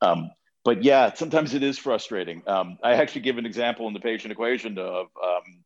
um, 0.00 0.30
but 0.64 0.84
yeah, 0.84 1.12
sometimes 1.14 1.54
it 1.54 1.62
is 1.62 1.78
frustrating. 1.78 2.42
Um, 2.46 2.78
I 2.82 2.94
actually 2.94 3.22
give 3.22 3.38
an 3.38 3.46
example 3.46 3.88
in 3.88 3.94
the 3.94 4.00
patient 4.00 4.32
equation 4.32 4.78
of 4.78 5.06
um, 5.22 5.64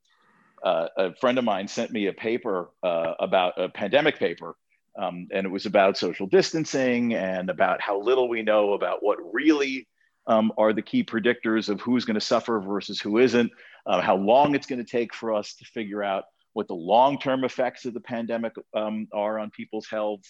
uh, 0.62 0.88
a 0.96 1.14
friend 1.16 1.38
of 1.38 1.44
mine 1.44 1.68
sent 1.68 1.90
me 1.90 2.06
a 2.06 2.12
paper 2.12 2.70
uh, 2.82 3.14
about 3.18 3.54
a 3.60 3.68
pandemic 3.68 4.18
paper, 4.18 4.54
um, 4.98 5.28
and 5.32 5.46
it 5.46 5.50
was 5.50 5.66
about 5.66 5.96
social 5.96 6.26
distancing 6.26 7.14
and 7.14 7.50
about 7.50 7.80
how 7.80 8.00
little 8.00 8.28
we 8.28 8.42
know 8.42 8.74
about 8.74 9.02
what 9.02 9.18
really 9.32 9.88
um, 10.26 10.52
are 10.56 10.72
the 10.72 10.82
key 10.82 11.02
predictors 11.02 11.68
of 11.68 11.80
who's 11.80 12.04
going 12.04 12.14
to 12.14 12.20
suffer 12.20 12.60
versus 12.60 13.00
who 13.00 13.18
isn't, 13.18 13.50
uh, 13.86 14.00
how 14.00 14.16
long 14.16 14.54
it's 14.54 14.66
going 14.66 14.84
to 14.84 14.90
take 14.90 15.14
for 15.14 15.34
us 15.34 15.54
to 15.54 15.64
figure 15.64 16.02
out 16.02 16.24
what 16.52 16.68
the 16.68 16.74
long-term 16.74 17.44
effects 17.44 17.86
of 17.86 17.94
the 17.94 18.00
pandemic 18.00 18.52
um, 18.74 19.08
are 19.12 19.38
on 19.38 19.50
people's 19.50 19.88
health, 19.88 20.22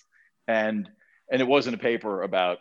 and 0.46 0.88
and 1.30 1.40
it 1.40 1.46
wasn't 1.46 1.74
a 1.74 1.78
paper 1.78 2.22
about 2.22 2.58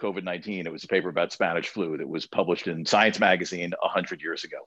COVID-19. 0.00 0.66
It 0.66 0.72
was 0.72 0.84
a 0.84 0.88
paper 0.88 1.08
about 1.08 1.32
Spanish 1.32 1.68
flu 1.68 1.96
that 1.98 2.08
was 2.08 2.26
published 2.26 2.66
in 2.66 2.86
Science 2.86 3.18
magazine 3.18 3.72
100 3.80 4.22
years 4.22 4.44
ago. 4.44 4.58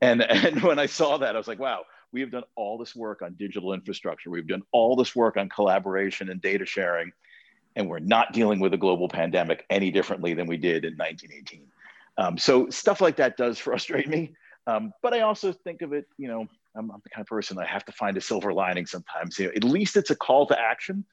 And, 0.00 0.22
and 0.30 0.62
when 0.62 0.78
I 0.78 0.86
saw 0.86 1.18
that, 1.18 1.34
I 1.34 1.38
was 1.38 1.48
like, 1.48 1.58
wow, 1.58 1.82
we 2.12 2.20
have 2.20 2.30
done 2.30 2.44
all 2.54 2.78
this 2.78 2.94
work 2.94 3.22
on 3.22 3.34
digital 3.34 3.72
infrastructure. 3.72 4.30
We've 4.30 4.46
done 4.46 4.62
all 4.72 4.96
this 4.96 5.14
work 5.14 5.36
on 5.36 5.48
collaboration 5.48 6.30
and 6.30 6.40
data 6.40 6.64
sharing, 6.64 7.12
and 7.74 7.88
we're 7.88 7.98
not 7.98 8.32
dealing 8.32 8.60
with 8.60 8.74
a 8.74 8.78
global 8.78 9.08
pandemic 9.08 9.64
any 9.70 9.90
differently 9.90 10.34
than 10.34 10.46
we 10.46 10.56
did 10.56 10.84
in 10.84 10.94
1918. 10.94 11.66
Um, 12.18 12.38
so 12.38 12.70
stuff 12.70 13.00
like 13.00 13.16
that 13.16 13.36
does 13.36 13.58
frustrate 13.58 14.08
me. 14.08 14.34
Um, 14.66 14.92
but 15.02 15.14
I 15.14 15.20
also 15.20 15.52
think 15.52 15.82
of 15.82 15.92
it, 15.92 16.06
you 16.18 16.28
know, 16.28 16.48
I'm, 16.74 16.90
I'm, 16.90 17.00
the 17.04 17.10
kind 17.10 17.22
of 17.22 17.28
person 17.28 17.58
I 17.58 17.66
have 17.66 17.84
to 17.84 17.92
find 17.92 18.16
a 18.16 18.20
silver 18.20 18.52
lining 18.52 18.86
sometimes. 18.86 19.38
You 19.38 19.46
know, 19.46 19.52
at 19.54 19.64
least 19.64 19.96
it's 19.96 20.10
a 20.10 20.16
call 20.16 20.46
to 20.46 20.60
action 20.60 21.04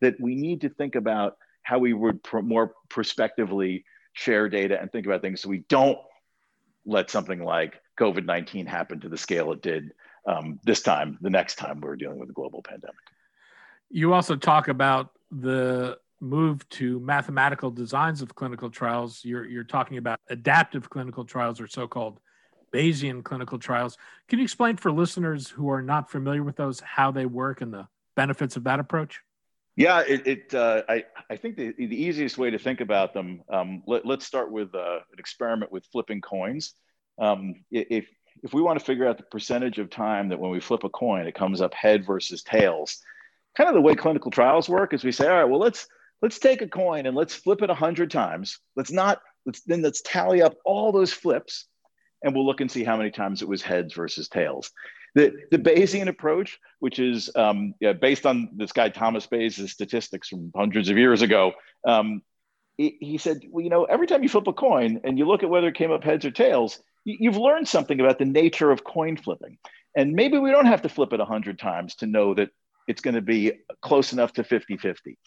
that 0.00 0.18
we 0.20 0.34
need 0.34 0.60
to 0.62 0.68
think 0.68 0.94
about 0.94 1.36
how 1.62 1.78
we 1.78 1.92
would 1.92 2.22
pr- 2.22 2.40
more 2.40 2.74
prospectively 2.88 3.84
share 4.12 4.48
data 4.48 4.80
and 4.80 4.90
think 4.90 5.06
about 5.06 5.22
things 5.22 5.40
so 5.40 5.48
we 5.48 5.64
don't 5.68 5.98
let 6.84 7.10
something 7.10 7.42
like 7.42 7.80
COVID 7.98 8.24
19 8.24 8.66
happen 8.66 9.00
to 9.00 9.08
the 9.08 9.18
scale 9.18 9.52
it 9.52 9.62
did 9.62 9.92
um, 10.26 10.60
this 10.64 10.82
time, 10.82 11.18
the 11.20 11.30
next 11.30 11.56
time 11.56 11.80
we're 11.80 11.96
dealing 11.96 12.18
with 12.18 12.30
a 12.30 12.32
global 12.32 12.62
pandemic. 12.62 12.96
You 13.90 14.12
also 14.12 14.36
talk 14.36 14.68
about 14.68 15.10
the 15.30 15.98
move 16.20 16.68
to 16.68 17.00
mathematical 17.00 17.70
designs 17.70 18.22
of 18.22 18.34
clinical 18.34 18.70
trials. 18.70 19.24
You're, 19.24 19.46
you're 19.46 19.64
talking 19.64 19.96
about 19.96 20.20
adaptive 20.28 20.90
clinical 20.90 21.24
trials 21.24 21.60
or 21.60 21.66
so 21.66 21.88
called 21.88 22.20
Bayesian 22.72 23.24
clinical 23.24 23.58
trials. 23.58 23.96
Can 24.28 24.38
you 24.38 24.44
explain 24.44 24.76
for 24.76 24.92
listeners 24.92 25.48
who 25.48 25.70
are 25.70 25.82
not 25.82 26.10
familiar 26.10 26.42
with 26.42 26.56
those 26.56 26.80
how 26.80 27.10
they 27.10 27.26
work 27.26 27.62
and 27.62 27.72
the 27.72 27.88
benefits 28.16 28.56
of 28.56 28.64
that 28.64 28.80
approach? 28.80 29.20
Yeah, 29.76 30.02
it, 30.06 30.26
it 30.26 30.54
uh, 30.54 30.82
I, 30.88 31.04
I 31.30 31.36
think 31.36 31.56
the, 31.56 31.72
the 31.72 31.84
easiest 31.84 32.36
way 32.36 32.50
to 32.50 32.58
think 32.58 32.80
about 32.80 33.14
them, 33.14 33.42
um, 33.48 33.82
let, 33.86 34.04
us 34.04 34.24
start 34.24 34.52
with 34.52 34.74
uh, 34.74 34.98
an 35.12 35.18
experiment 35.18 35.72
with 35.72 35.86
flipping 35.86 36.20
coins. 36.20 36.74
Um, 37.18 37.54
if, 37.70 38.06
if 38.42 38.52
we 38.54 38.62
want 38.62 38.78
to 38.78 38.84
figure 38.84 39.06
out 39.06 39.16
the 39.16 39.24
percentage 39.24 39.78
of 39.78 39.90
time 39.90 40.28
that 40.28 40.38
when 40.38 40.50
we 40.50 40.60
flip 40.60 40.84
a 40.84 40.88
coin, 40.88 41.26
it 41.26 41.34
comes 41.34 41.60
up 41.60 41.74
head 41.74 42.06
versus 42.06 42.42
tails, 42.42 42.98
kind 43.56 43.68
of 43.68 43.74
the 43.74 43.80
way 43.80 43.94
clinical 43.94 44.30
trials 44.30 44.68
work 44.68 44.94
is 44.94 45.04
we 45.04 45.12
say, 45.12 45.26
all 45.26 45.36
right, 45.36 45.44
well, 45.44 45.60
let's, 45.60 45.86
let's 46.22 46.38
take 46.38 46.62
a 46.62 46.68
coin 46.68 47.06
and 47.06 47.16
let's 47.16 47.34
flip 47.34 47.62
it 47.62 47.70
a 47.70 47.74
hundred 47.74 48.10
times. 48.10 48.58
Let's 48.76 48.92
not, 48.92 49.20
let's 49.46 49.60
then 49.62 49.82
let's 49.82 50.02
tally 50.02 50.42
up 50.42 50.54
all 50.64 50.92
those 50.92 51.12
flips 51.12 51.66
and 52.22 52.34
we'll 52.34 52.46
look 52.46 52.60
and 52.60 52.70
see 52.70 52.84
how 52.84 52.96
many 52.96 53.10
times 53.10 53.42
it 53.42 53.48
was 53.48 53.62
heads 53.62 53.94
versus 53.94 54.28
tails. 54.28 54.70
The, 55.14 55.32
the 55.50 55.58
Bayesian 55.58 56.08
approach, 56.08 56.58
which 56.78 56.98
is 56.98 57.30
um, 57.34 57.74
yeah, 57.80 57.94
based 57.94 58.26
on 58.26 58.50
this 58.56 58.72
guy 58.72 58.90
Thomas 58.90 59.26
Bayes' 59.26 59.72
statistics 59.72 60.28
from 60.28 60.52
hundreds 60.54 60.88
of 60.88 60.98
years 60.98 61.22
ago, 61.22 61.52
um, 61.86 62.22
he, 62.76 62.96
he, 63.00 63.18
said, 63.18 63.42
well, 63.50 63.62
you 63.62 63.70
know, 63.70 63.84
every 63.84 64.06
time 64.06 64.22
you 64.22 64.28
flip 64.28 64.46
a 64.46 64.52
coin 64.52 65.00
and 65.04 65.18
you 65.18 65.26
look 65.26 65.42
at 65.42 65.50
whether 65.50 65.68
it 65.68 65.74
came 65.74 65.90
up 65.90 66.04
heads 66.04 66.24
or 66.24 66.30
tails, 66.30 66.80
you've 67.04 67.36
learned 67.36 67.68
something 67.68 68.00
about 68.00 68.18
the 68.18 68.24
nature 68.24 68.70
of 68.70 68.84
coin 68.84 69.16
flipping. 69.16 69.58
And 69.96 70.12
maybe 70.12 70.38
we 70.38 70.50
don't 70.50 70.66
have 70.66 70.82
to 70.82 70.88
flip 70.88 71.12
it 71.12 71.18
100 71.18 71.58
times 71.58 71.96
to 71.96 72.06
know 72.06 72.34
that 72.34 72.50
it's 72.86 73.00
going 73.00 73.14
to 73.14 73.20
be 73.20 73.52
close 73.82 74.12
enough 74.12 74.32
to 74.34 74.44
50 74.44 74.76
50. 74.76 75.18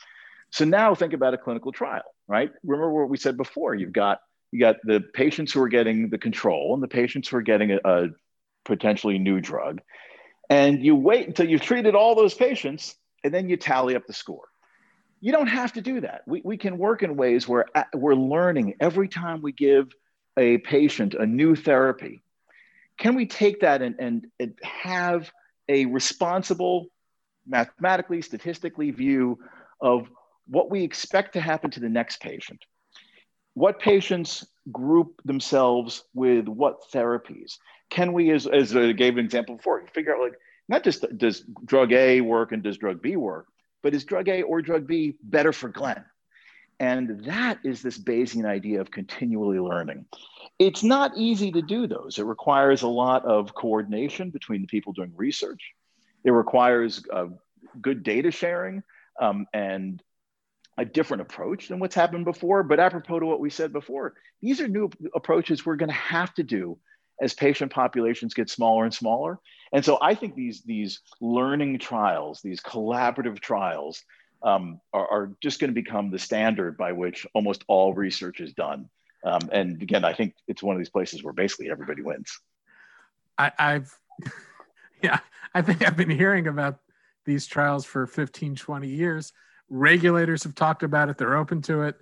So 0.51 0.65
now 0.65 0.93
think 0.93 1.13
about 1.13 1.33
a 1.33 1.37
clinical 1.37 1.71
trial, 1.71 2.03
right? 2.27 2.51
Remember 2.63 2.91
what 2.91 3.09
we 3.09 3.17
said 3.17 3.37
before. 3.37 3.73
You've 3.73 3.93
got 3.93 4.19
you 4.51 4.59
got 4.59 4.75
the 4.83 5.01
patients 5.15 5.51
who 5.51 5.61
are 5.63 5.67
getting 5.67 6.09
the 6.09 6.17
control 6.19 6.75
and 6.75 6.83
the 6.83 6.87
patients 6.87 7.27
who 7.27 7.37
are 7.37 7.41
getting 7.41 7.71
a, 7.71 7.79
a 7.83 8.07
potentially 8.65 9.17
new 9.17 9.41
drug. 9.41 9.81
And 10.49 10.85
you 10.85 10.95
wait 10.95 11.27
until 11.27 11.49
you've 11.49 11.61
treated 11.61 11.95
all 11.95 12.13
those 12.13 12.35
patients 12.35 12.95
and 13.23 13.33
then 13.33 13.49
you 13.49 13.57
tally 13.57 13.95
up 13.95 14.05
the 14.05 14.13
score. 14.13 14.47
You 15.21 15.31
don't 15.31 15.47
have 15.47 15.73
to 15.73 15.81
do 15.81 16.01
that. 16.01 16.21
We, 16.27 16.41
we 16.43 16.57
can 16.57 16.77
work 16.77 17.01
in 17.01 17.15
ways 17.15 17.47
where 17.47 17.65
uh, 17.73 17.85
we're 17.95 18.13
learning 18.13 18.75
every 18.79 19.07
time 19.07 19.41
we 19.41 19.53
give 19.53 19.91
a 20.37 20.57
patient 20.59 21.13
a 21.13 21.25
new 21.25 21.55
therapy. 21.55 22.23
Can 22.97 23.15
we 23.15 23.25
take 23.25 23.61
that 23.61 23.81
and, 23.81 23.95
and, 23.99 24.27
and 24.39 24.57
have 24.61 25.31
a 25.67 25.85
responsible, 25.85 26.87
mathematically, 27.47 28.21
statistically 28.21 28.91
view 28.91 29.39
of 29.81 30.07
what 30.47 30.69
we 30.69 30.83
expect 30.83 31.33
to 31.33 31.41
happen 31.41 31.71
to 31.71 31.79
the 31.79 31.89
next 31.89 32.19
patient? 32.19 32.63
What 33.55 33.79
patients 33.79 34.45
group 34.71 35.21
themselves 35.25 36.03
with 36.13 36.47
what 36.47 36.91
therapies? 36.91 37.57
Can 37.89 38.13
we, 38.13 38.31
as, 38.31 38.47
as 38.47 38.75
I 38.75 38.91
gave 38.91 39.17
an 39.17 39.25
example 39.25 39.55
before, 39.55 39.85
figure 39.93 40.15
out 40.15 40.21
like 40.21 40.33
not 40.67 40.83
just 40.83 41.05
does 41.17 41.43
drug 41.65 41.91
A 41.91 42.21
work 42.21 42.51
and 42.51 42.63
does 42.63 42.77
drug 42.77 43.01
B 43.01 43.15
work, 43.15 43.47
but 43.81 43.93
is 43.93 44.05
drug 44.05 44.29
A 44.29 44.43
or 44.43 44.61
drug 44.61 44.87
B 44.87 45.15
better 45.21 45.51
for 45.51 45.69
Glen? 45.69 46.03
And 46.79 47.25
that 47.25 47.59
is 47.63 47.81
this 47.81 47.97
Bayesian 47.97 48.45
idea 48.45 48.81
of 48.81 48.91
continually 48.91 49.59
learning. 49.59 50.05
It's 50.59 50.83
not 50.83 51.17
easy 51.17 51.51
to 51.51 51.61
do 51.61 51.87
those. 51.87 52.19
It 52.19 52.25
requires 52.25 52.81
a 52.81 52.87
lot 52.87 53.25
of 53.25 53.53
coordination 53.53 54.29
between 54.29 54.61
the 54.61 54.67
people 54.67 54.93
doing 54.93 55.11
research. 55.15 55.73
It 56.23 56.31
requires 56.31 57.03
uh, 57.11 57.27
good 57.81 58.03
data 58.03 58.31
sharing 58.31 58.83
um, 59.19 59.47
and 59.53 60.01
a 60.77 60.85
different 60.85 61.21
approach 61.21 61.67
than 61.67 61.79
what's 61.79 61.95
happened 61.95 62.25
before. 62.25 62.63
But 62.63 62.79
apropos 62.79 63.19
to 63.19 63.25
what 63.25 63.39
we 63.39 63.49
said 63.49 63.73
before, 63.73 64.13
these 64.41 64.59
are 64.61 64.67
new 64.67 64.89
approaches 65.15 65.65
we're 65.65 65.75
going 65.75 65.89
to 65.89 65.95
have 65.95 66.33
to 66.35 66.43
do 66.43 66.77
as 67.21 67.33
patient 67.33 67.71
populations 67.71 68.33
get 68.33 68.49
smaller 68.49 68.83
and 68.83 68.93
smaller. 68.93 69.39
And 69.71 69.83
so 69.83 69.97
I 70.01 70.15
think 70.15 70.35
these, 70.35 70.61
these 70.63 71.01
learning 71.21 71.79
trials, 71.79 72.41
these 72.41 72.59
collaborative 72.59 73.39
trials, 73.39 74.03
um, 74.43 74.79
are, 74.91 75.07
are, 75.07 75.31
just 75.41 75.59
going 75.59 75.69
to 75.69 75.73
become 75.73 76.11
the 76.11 76.19
standard 76.19 76.77
by 76.77 76.91
which 76.91 77.25
almost 77.33 77.63
all 77.67 77.93
research 77.93 78.41
is 78.41 78.53
done. 78.53 78.89
Um, 79.23 79.49
and 79.51 79.81
again, 79.81 80.03
I 80.03 80.13
think 80.13 80.35
it's 80.47 80.61
one 80.61 80.75
of 80.75 80.79
these 80.79 80.89
places 80.89 81.23
where 81.23 81.33
basically 81.33 81.71
everybody 81.71 82.01
wins. 82.01 82.39
I, 83.37 83.51
I've, 83.57 83.97
yeah, 85.01 85.19
I 85.53 85.61
think 85.61 85.85
I've 85.85 85.95
been 85.95 86.09
hearing 86.09 86.47
about 86.47 86.79
these 87.25 87.45
trials 87.45 87.85
for 87.85 88.05
15, 88.05 88.55
20 88.55 88.87
years. 88.87 89.31
Regulators 89.69 90.43
have 90.43 90.55
talked 90.55 90.83
about 90.83 91.09
it. 91.09 91.17
They're 91.17 91.37
open 91.37 91.61
to 91.63 91.83
it. 91.83 91.95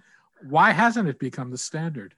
Why 0.49 0.71
hasn't 0.71 1.07
it 1.07 1.19
become 1.19 1.51
the 1.51 1.57
standard? 1.57 2.15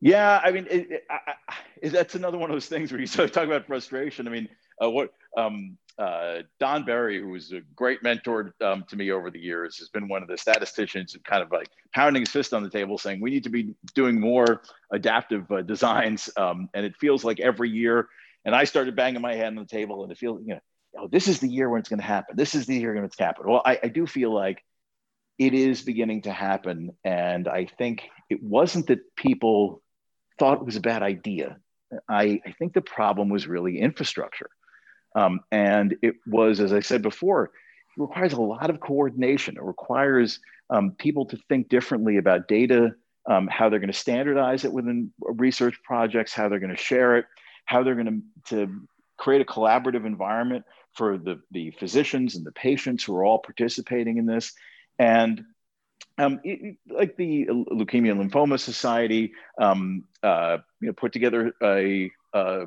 Yeah, 0.00 0.40
I 0.42 0.50
mean, 0.50 0.66
it, 0.68 0.90
it, 0.90 1.04
I, 1.10 1.34
I, 1.48 1.88
that's 1.88 2.14
another 2.14 2.38
one 2.38 2.50
of 2.50 2.54
those 2.54 2.66
things 2.66 2.90
where 2.90 3.00
you 3.00 3.06
sort 3.06 3.28
of 3.28 3.32
talk 3.32 3.44
about 3.44 3.66
frustration. 3.66 4.26
I 4.26 4.30
mean, 4.30 4.48
uh, 4.82 4.90
what 4.90 5.12
um, 5.36 5.76
uh, 6.00 6.42
Don 6.58 6.84
Berry, 6.84 7.20
who 7.20 7.28
was 7.28 7.52
a 7.52 7.60
great 7.76 8.02
mentor 8.02 8.54
um, 8.62 8.84
to 8.88 8.96
me 8.96 9.10
over 9.10 9.30
the 9.30 9.38
years, 9.38 9.76
has 9.78 9.90
been 9.90 10.08
one 10.08 10.22
of 10.22 10.28
the 10.28 10.38
statisticians 10.38 11.14
kind 11.24 11.42
of 11.42 11.52
like 11.52 11.68
pounding 11.94 12.22
his 12.22 12.30
fist 12.30 12.54
on 12.54 12.62
the 12.62 12.70
table 12.70 12.96
saying 12.96 13.20
we 13.20 13.30
need 13.30 13.44
to 13.44 13.50
be 13.50 13.74
doing 13.94 14.18
more 14.18 14.62
adaptive 14.90 15.50
uh, 15.52 15.60
designs. 15.60 16.30
Um, 16.38 16.70
and 16.72 16.86
it 16.86 16.96
feels 16.96 17.22
like 17.22 17.38
every 17.38 17.68
year, 17.68 18.08
and 18.46 18.54
I 18.54 18.64
started 18.64 18.96
banging 18.96 19.20
my 19.20 19.34
head 19.34 19.48
on 19.48 19.56
the 19.56 19.66
table 19.66 20.02
and 20.02 20.10
it 20.10 20.16
feels, 20.16 20.40
you 20.42 20.54
know, 20.54 20.60
oh, 20.98 21.08
this 21.08 21.28
is 21.28 21.40
the 21.40 21.48
year 21.48 21.68
when 21.68 21.80
it's 21.80 21.90
going 21.90 22.00
to 22.00 22.06
happen. 22.06 22.34
This 22.34 22.54
is 22.54 22.64
the 22.64 22.78
year 22.78 22.94
when 22.94 23.04
it's 23.04 23.18
happen. 23.18 23.46
Well, 23.46 23.62
I, 23.64 23.78
I 23.82 23.88
do 23.88 24.06
feel 24.06 24.32
like 24.34 24.64
it 25.38 25.52
is 25.52 25.82
beginning 25.82 26.22
to 26.22 26.32
happen. 26.32 26.92
And 27.04 27.46
I 27.46 27.66
think 27.66 28.08
it 28.30 28.42
wasn't 28.42 28.86
that 28.86 29.14
people 29.16 29.82
thought 30.38 30.60
it 30.60 30.64
was 30.64 30.76
a 30.76 30.80
bad 30.80 31.02
idea. 31.02 31.58
I, 32.08 32.40
I 32.46 32.52
think 32.58 32.72
the 32.72 32.80
problem 32.80 33.28
was 33.28 33.46
really 33.46 33.78
infrastructure. 33.78 34.48
Um, 35.14 35.40
and 35.50 35.96
it 36.02 36.16
was, 36.26 36.60
as 36.60 36.72
I 36.72 36.80
said 36.80 37.02
before, 37.02 37.44
it 37.44 38.00
requires 38.00 38.32
a 38.32 38.40
lot 38.40 38.70
of 38.70 38.80
coordination. 38.80 39.56
It 39.56 39.62
requires 39.62 40.40
um, 40.70 40.92
people 40.92 41.26
to 41.26 41.36
think 41.48 41.68
differently 41.68 42.16
about 42.16 42.48
data, 42.48 42.94
um, 43.26 43.48
how 43.48 43.68
they're 43.68 43.80
going 43.80 43.92
to 43.92 43.98
standardize 43.98 44.64
it 44.64 44.72
within 44.72 45.12
research 45.20 45.76
projects, 45.84 46.32
how 46.32 46.48
they're 46.48 46.60
going 46.60 46.74
to 46.74 46.76
share 46.76 47.16
it, 47.16 47.26
how 47.64 47.82
they're 47.82 47.94
going 47.94 48.24
to, 48.46 48.56
to 48.56 48.80
create 49.16 49.42
a 49.42 49.44
collaborative 49.44 50.06
environment 50.06 50.64
for 50.94 51.18
the, 51.18 51.40
the 51.50 51.70
physicians 51.72 52.36
and 52.36 52.44
the 52.44 52.52
patients 52.52 53.04
who 53.04 53.14
are 53.14 53.24
all 53.24 53.38
participating 53.38 54.16
in 54.16 54.26
this. 54.26 54.52
And 54.98 55.44
um, 56.18 56.40
it, 56.44 56.76
like 56.88 57.16
the 57.16 57.46
Leukemia 57.46 58.12
and 58.12 58.30
Lymphoma 58.30 58.58
Society, 58.58 59.32
um, 59.60 60.04
uh, 60.22 60.58
you 60.80 60.88
know, 60.88 60.92
put 60.92 61.12
together 61.12 61.52
a, 61.62 62.10
a 62.32 62.66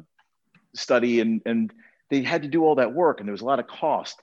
study 0.73 1.19
and, 1.19 1.41
and 1.45 1.73
they 2.09 2.21
had 2.21 2.43
to 2.43 2.47
do 2.47 2.63
all 2.63 2.75
that 2.75 2.93
work 2.93 3.19
and 3.19 3.27
there 3.27 3.33
was 3.33 3.41
a 3.41 3.45
lot 3.45 3.59
of 3.59 3.67
cost. 3.67 4.21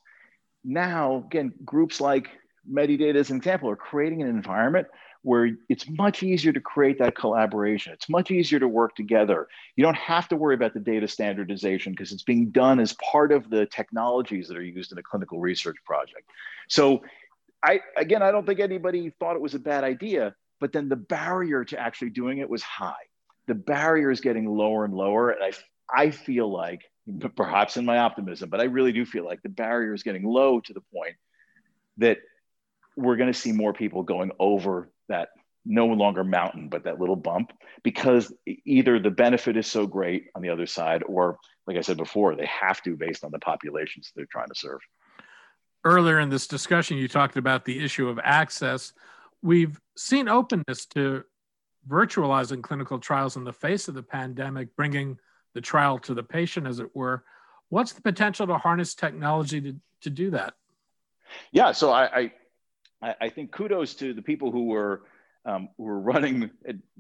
Now, 0.64 1.24
again, 1.26 1.52
groups 1.64 2.00
like 2.00 2.28
Medidata, 2.70 3.16
as 3.16 3.30
an 3.30 3.36
example, 3.36 3.70
are 3.70 3.76
creating 3.76 4.22
an 4.22 4.28
environment 4.28 4.86
where 5.22 5.50
it's 5.68 5.88
much 5.88 6.22
easier 6.22 6.52
to 6.52 6.60
create 6.60 6.98
that 6.98 7.14
collaboration. 7.14 7.92
It's 7.92 8.08
much 8.08 8.30
easier 8.30 8.58
to 8.58 8.68
work 8.68 8.94
together. 8.94 9.48
You 9.76 9.84
don't 9.84 9.96
have 9.96 10.28
to 10.28 10.36
worry 10.36 10.54
about 10.54 10.72
the 10.72 10.80
data 10.80 11.06
standardization 11.08 11.92
because 11.92 12.12
it's 12.12 12.22
being 12.22 12.50
done 12.50 12.80
as 12.80 12.94
part 12.94 13.32
of 13.32 13.50
the 13.50 13.66
technologies 13.66 14.48
that 14.48 14.56
are 14.56 14.62
used 14.62 14.92
in 14.92 14.98
a 14.98 15.02
clinical 15.02 15.38
research 15.38 15.76
project. 15.84 16.30
So 16.68 17.02
I 17.62 17.80
again, 17.96 18.22
I 18.22 18.30
don't 18.30 18.46
think 18.46 18.60
anybody 18.60 19.10
thought 19.10 19.36
it 19.36 19.42
was 19.42 19.54
a 19.54 19.58
bad 19.58 19.84
idea, 19.84 20.34
but 20.58 20.72
then 20.72 20.88
the 20.88 20.96
barrier 20.96 21.64
to 21.66 21.78
actually 21.78 22.10
doing 22.10 22.38
it 22.38 22.48
was 22.48 22.62
high. 22.62 22.94
The 23.46 23.54
barrier 23.54 24.10
is 24.10 24.20
getting 24.20 24.46
lower 24.46 24.84
and 24.86 24.94
lower, 24.94 25.30
and 25.30 25.44
I 25.44 25.52
I 25.92 26.10
feel 26.10 26.50
like 26.50 26.80
perhaps 27.36 27.76
in 27.76 27.84
my 27.84 27.98
optimism, 27.98 28.50
but 28.50 28.60
I 28.60 28.64
really 28.64 28.92
do 28.92 29.04
feel 29.04 29.24
like 29.24 29.42
the 29.42 29.48
barrier 29.48 29.94
is 29.94 30.02
getting 30.02 30.24
low 30.24 30.60
to 30.60 30.72
the 30.72 30.82
point 30.94 31.16
that 31.98 32.18
we're 32.96 33.16
going 33.16 33.32
to 33.32 33.38
see 33.38 33.52
more 33.52 33.72
people 33.72 34.02
going 34.02 34.30
over 34.38 34.90
that 35.08 35.28
no 35.64 35.86
longer 35.86 36.24
mountain, 36.24 36.68
but 36.68 36.84
that 36.84 36.98
little 36.98 37.16
bump, 37.16 37.52
because 37.82 38.32
either 38.64 38.98
the 38.98 39.10
benefit 39.10 39.56
is 39.56 39.66
so 39.66 39.86
great 39.86 40.26
on 40.34 40.42
the 40.42 40.48
other 40.48 40.66
side, 40.66 41.02
or 41.06 41.38
like 41.66 41.76
I 41.76 41.82
said 41.82 41.96
before, 41.96 42.34
they 42.34 42.46
have 42.46 42.82
to 42.82 42.96
based 42.96 43.24
on 43.24 43.30
the 43.30 43.38
populations 43.38 44.12
they're 44.14 44.26
trying 44.26 44.48
to 44.48 44.54
serve 44.54 44.80
earlier 45.84 46.20
in 46.20 46.28
this 46.28 46.46
discussion, 46.46 46.96
you 46.96 47.08
talked 47.08 47.36
about 47.36 47.64
the 47.64 47.82
issue 47.82 48.08
of 48.08 48.18
access. 48.22 48.92
We've 49.42 49.80
seen 49.96 50.28
openness 50.28 50.86
to 50.86 51.24
virtualizing 51.88 52.62
clinical 52.62 52.98
trials 52.98 53.36
in 53.36 53.44
the 53.44 53.52
face 53.52 53.88
of 53.88 53.94
the 53.94 54.02
pandemic, 54.02 54.76
bringing 54.76 55.18
the 55.54 55.60
trial 55.60 55.98
to 56.00 56.14
the 56.14 56.22
patient, 56.22 56.66
as 56.66 56.80
it 56.80 56.94
were. 56.94 57.24
What's 57.68 57.92
the 57.92 58.02
potential 58.02 58.46
to 58.46 58.58
harness 58.58 58.94
technology 58.94 59.60
to, 59.60 59.76
to 60.02 60.10
do 60.10 60.30
that? 60.30 60.54
Yeah, 61.52 61.72
so 61.72 61.92
I, 61.92 62.32
I, 63.02 63.14
I 63.20 63.28
think 63.28 63.52
kudos 63.52 63.94
to 63.94 64.12
the 64.12 64.22
people 64.22 64.50
who 64.50 64.66
were 64.66 65.02
um, 65.46 65.70
who 65.78 65.84
were 65.84 66.00
running 66.00 66.50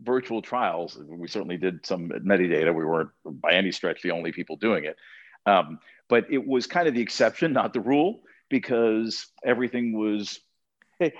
virtual 0.02 0.40
trials. 0.40 0.98
We 1.06 1.28
certainly 1.28 1.58
did 1.58 1.84
some 1.84 2.10
at. 2.66 2.74
We 2.74 2.84
weren't 2.84 3.10
by 3.24 3.52
any 3.52 3.70
stretch 3.70 4.00
the 4.02 4.12
only 4.12 4.32
people 4.32 4.56
doing 4.56 4.84
it, 4.84 4.96
um, 5.44 5.78
but 6.08 6.26
it 6.30 6.46
was 6.46 6.66
kind 6.66 6.88
of 6.88 6.94
the 6.94 7.02
exception, 7.02 7.52
not 7.52 7.74
the 7.74 7.80
rule 7.80 8.22
because 8.48 9.26
everything 9.44 9.92
was 9.92 10.40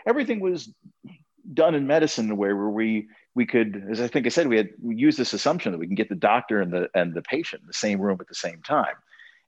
everything 0.07 0.40
was 0.40 0.73
done 1.53 1.75
in 1.75 1.87
medicine 1.87 2.27
in 2.27 2.31
a 2.31 2.35
way 2.35 2.53
where 2.53 2.69
we 2.69 3.09
we 3.35 3.47
could, 3.47 3.87
as 3.90 4.01
I 4.01 4.09
think 4.09 4.27
I 4.27 4.31
said, 4.31 4.49
we 4.49 4.57
had 4.57 4.71
we 4.83 4.97
used 4.97 5.19
this 5.19 5.33
assumption 5.33 5.73
that 5.73 5.79
we 5.79 5.87
can 5.87 5.95
get 5.95 6.09
the 6.09 6.14
doctor 6.14 6.61
and 6.61 6.73
the 6.73 6.88
and 6.95 7.14
the 7.14 7.23
patient 7.23 7.62
in 7.62 7.66
the 7.66 7.75
same 7.75 8.01
room 8.01 8.19
at 8.21 8.29
the 8.29 8.35
same 8.35 8.62
time, 8.62 8.95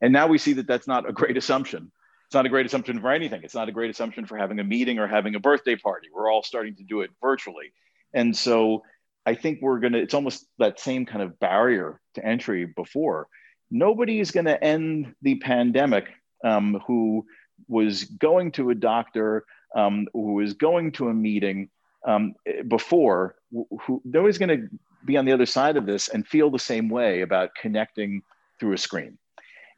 and 0.00 0.12
now 0.12 0.26
we 0.26 0.38
see 0.38 0.52
that 0.54 0.66
that's 0.66 0.86
not 0.86 1.08
a 1.08 1.12
great 1.12 1.36
assumption. 1.36 1.90
It's 2.26 2.34
not 2.34 2.46
a 2.46 2.48
great 2.48 2.66
assumption 2.66 3.00
for 3.00 3.10
anything. 3.10 3.42
It's 3.42 3.54
not 3.54 3.68
a 3.68 3.72
great 3.72 3.90
assumption 3.90 4.24
for 4.26 4.38
having 4.38 4.58
a 4.60 4.64
meeting 4.64 4.98
or 4.98 5.06
having 5.06 5.34
a 5.34 5.40
birthday 5.40 5.76
party. 5.76 6.08
We're 6.14 6.30
all 6.30 6.42
starting 6.42 6.76
to 6.76 6.84
do 6.84 7.02
it 7.02 7.10
virtually, 7.20 7.72
and 8.14 8.36
so 8.36 8.84
I 9.26 9.34
think 9.34 9.60
we're 9.60 9.80
gonna. 9.80 9.98
It's 9.98 10.14
almost 10.14 10.46
that 10.58 10.80
same 10.80 11.04
kind 11.04 11.22
of 11.22 11.38
barrier 11.40 12.00
to 12.14 12.24
entry 12.24 12.66
before. 12.66 13.28
Nobody 13.70 14.20
is 14.20 14.30
going 14.30 14.44
to 14.44 14.62
end 14.62 15.14
the 15.22 15.36
pandemic 15.36 16.10
um, 16.44 16.80
who 16.86 17.24
was 17.68 18.04
going 18.04 18.52
to 18.52 18.68
a 18.68 18.74
doctor, 18.74 19.46
um, 19.74 20.06
who 20.12 20.34
was 20.34 20.52
going 20.52 20.92
to 20.92 21.08
a 21.08 21.14
meeting 21.14 21.70
um, 22.06 22.34
before, 22.68 23.36
who 23.52 24.00
nobody's 24.04 24.38
going 24.38 24.48
to 24.48 24.68
be 25.04 25.16
on 25.16 25.24
the 25.24 25.32
other 25.32 25.46
side 25.46 25.76
of 25.76 25.86
this 25.86 26.08
and 26.08 26.26
feel 26.26 26.50
the 26.50 26.58
same 26.58 26.88
way 26.88 27.22
about 27.22 27.54
connecting 27.60 28.22
through 28.58 28.72
a 28.72 28.78
screen. 28.78 29.18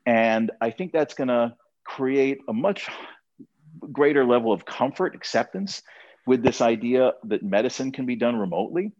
And 0.06 0.50
I 0.60 0.70
think 0.70 0.92
that's 0.92 1.14
going 1.14 1.28
to 1.28 1.54
create 1.84 2.40
a 2.48 2.52
much 2.52 2.88
greater 3.92 4.24
level 4.24 4.52
of 4.52 4.64
comfort, 4.64 5.14
acceptance 5.14 5.82
with 6.26 6.42
this 6.42 6.60
idea 6.60 7.12
that 7.24 7.42
medicine 7.42 7.92
can 7.92 8.06
be 8.06 8.16
done 8.16 8.36
remotely. 8.36 8.92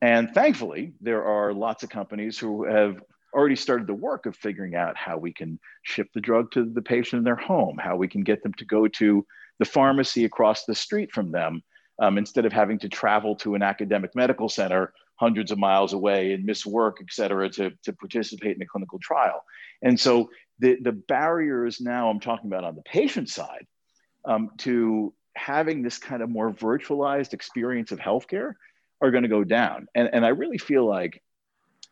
And 0.00 0.32
thankfully, 0.32 0.92
there 1.00 1.24
are 1.24 1.52
lots 1.52 1.82
of 1.82 1.90
companies 1.90 2.38
who 2.38 2.64
have 2.64 3.02
already 3.34 3.56
started 3.56 3.86
the 3.86 3.94
work 3.94 4.26
of 4.26 4.36
figuring 4.36 4.74
out 4.74 4.96
how 4.96 5.18
we 5.18 5.32
can 5.32 5.58
ship 5.82 6.08
the 6.14 6.20
drug 6.20 6.50
to 6.52 6.64
the 6.64 6.82
patient 6.82 7.18
in 7.18 7.24
their 7.24 7.36
home, 7.36 7.78
how 7.78 7.96
we 7.96 8.08
can 8.08 8.22
get 8.22 8.42
them 8.42 8.54
to 8.54 8.64
go 8.64 8.88
to 8.88 9.26
the 9.58 9.64
pharmacy 9.64 10.24
across 10.24 10.64
the 10.64 10.74
street 10.74 11.12
from 11.12 11.32
them 11.32 11.62
um, 11.98 12.18
instead 12.18 12.46
of 12.46 12.52
having 12.52 12.78
to 12.80 12.88
travel 12.88 13.36
to 13.36 13.54
an 13.54 13.62
academic 13.62 14.14
medical 14.14 14.48
center 14.48 14.92
hundreds 15.16 15.50
of 15.50 15.58
miles 15.58 15.92
away 15.92 16.32
and 16.32 16.44
miss 16.44 16.64
work, 16.64 16.98
et 17.00 17.08
cetera, 17.10 17.48
to, 17.48 17.72
to 17.82 17.92
participate 17.92 18.56
in 18.56 18.62
a 18.62 18.66
clinical 18.66 18.98
trial. 19.00 19.44
And 19.82 19.98
so 19.98 20.30
the, 20.60 20.76
the 20.80 20.92
barriers 20.92 21.80
now 21.80 22.08
I'm 22.08 22.20
talking 22.20 22.46
about 22.46 22.64
on 22.64 22.76
the 22.76 22.82
patient 22.82 23.28
side 23.28 23.66
um, 24.24 24.50
to 24.58 25.12
having 25.34 25.82
this 25.82 25.98
kind 25.98 26.22
of 26.22 26.28
more 26.30 26.52
virtualized 26.52 27.32
experience 27.32 27.90
of 27.92 27.98
healthcare 27.98 28.54
are 29.00 29.10
going 29.10 29.22
to 29.22 29.28
go 29.28 29.44
down. 29.44 29.86
And, 29.94 30.08
and 30.12 30.24
I 30.24 30.30
really 30.30 30.58
feel 30.58 30.84
like 30.86 31.22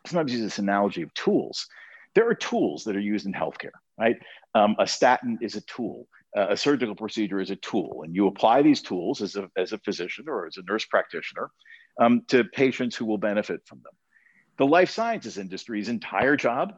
sometimes 0.07 0.33
use 0.33 0.43
this 0.43 0.59
analogy 0.59 1.03
of 1.03 1.13
tools. 1.15 1.67
There 2.15 2.29
are 2.29 2.35
tools 2.35 2.85
that 2.85 2.97
are 2.97 3.01
used 3.01 3.27
in 3.27 3.33
healthcare, 3.33 3.77
right? 3.99 4.17
Um, 4.55 4.77
a 4.79 4.87
statin 4.87 5.39
is 5.43 5.57
a 5.57 5.61
tool. 5.63 6.07
A 6.37 6.57
surgical 6.57 6.95
procedure 6.95 7.41
is 7.41 7.51
a 7.51 7.57
tool, 7.57 8.03
and 8.05 8.15
you 8.15 8.27
apply 8.27 8.61
these 8.61 8.83
tools 8.83 9.23
as 9.23 9.37
a, 9.37 9.49
as 9.57 9.73
a 9.73 9.79
physician 9.79 10.27
or 10.29 10.47
as 10.47 10.59
a 10.59 10.63
nurse 10.63 10.85
practitioner 10.85 11.51
um, 11.99 12.23
to 12.29 12.45
patients 12.45 12.95
who 12.95 13.07
will 13.07 13.17
benefit 13.17 13.63
from 13.65 13.81
them. 13.83 13.95
The 14.59 14.67
life 14.67 14.91
sciences 14.91 15.39
industry's 15.39 15.89
entire 15.89 16.37
job 16.37 16.75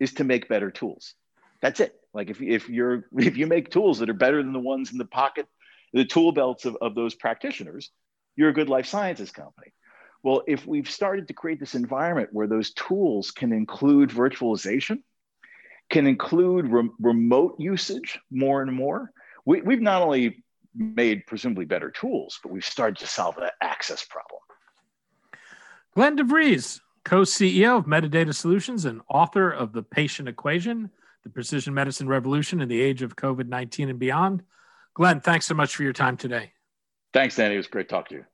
is 0.00 0.14
to 0.14 0.24
make 0.24 0.48
better 0.48 0.70
tools. 0.70 1.14
That's 1.60 1.80
it. 1.80 1.94
Like 2.14 2.30
if, 2.30 2.40
if 2.40 2.68
you're 2.68 3.04
if 3.18 3.36
you 3.36 3.46
make 3.46 3.70
tools 3.70 3.98
that 3.98 4.10
are 4.10 4.14
better 4.14 4.42
than 4.42 4.52
the 4.52 4.58
ones 4.58 4.92
in 4.92 4.98
the 4.98 5.04
pocket, 5.04 5.46
the 5.92 6.04
tool 6.04 6.32
belts 6.32 6.64
of, 6.64 6.76
of 6.80 6.94
those 6.94 7.14
practitioners, 7.14 7.90
you're 8.36 8.48
a 8.48 8.54
good 8.54 8.68
life 8.68 8.86
sciences 8.86 9.30
company. 9.30 9.72
Well, 10.22 10.42
if 10.46 10.66
we've 10.66 10.90
started 10.90 11.28
to 11.28 11.34
create 11.34 11.60
this 11.60 11.74
environment 11.74 12.30
where 12.32 12.46
those 12.46 12.72
tools 12.72 13.30
can 13.30 13.52
include 13.52 14.08
virtualization, 14.08 15.02
can 15.94 16.08
include 16.08 16.66
re- 16.66 16.90
remote 16.98 17.54
usage 17.58 18.18
more 18.28 18.62
and 18.62 18.72
more, 18.72 19.12
we, 19.44 19.62
we've 19.62 19.80
not 19.80 20.02
only 20.02 20.44
made 20.74 21.24
presumably 21.28 21.64
better 21.64 21.88
tools, 21.88 22.40
but 22.42 22.50
we've 22.50 22.64
started 22.64 22.96
to 22.96 23.06
solve 23.06 23.36
that 23.36 23.54
access 23.60 24.04
problem. 24.04 24.40
Glen 25.94 26.16
de 26.16 26.24
Vries, 26.24 26.80
co 27.04 27.20
CEO 27.20 27.78
of 27.78 27.86
Medidata 27.86 28.34
Solutions 28.34 28.86
and 28.86 29.02
author 29.08 29.48
of 29.48 29.72
The 29.72 29.84
Patient 29.84 30.28
Equation, 30.28 30.90
The 31.22 31.30
Precision 31.30 31.72
Medicine 31.72 32.08
Revolution 32.08 32.60
in 32.60 32.68
the 32.68 32.80
Age 32.80 33.02
of 33.02 33.14
COVID 33.14 33.46
19 33.46 33.88
and 33.90 33.98
Beyond. 33.98 34.42
Glenn, 34.94 35.20
thanks 35.20 35.46
so 35.46 35.54
much 35.54 35.76
for 35.76 35.84
your 35.84 35.92
time 35.92 36.16
today. 36.16 36.52
Thanks, 37.12 37.36
Danny. 37.36 37.54
It 37.54 37.58
was 37.58 37.68
great 37.68 37.88
talking 37.88 38.16
to 38.16 38.22
you. 38.22 38.33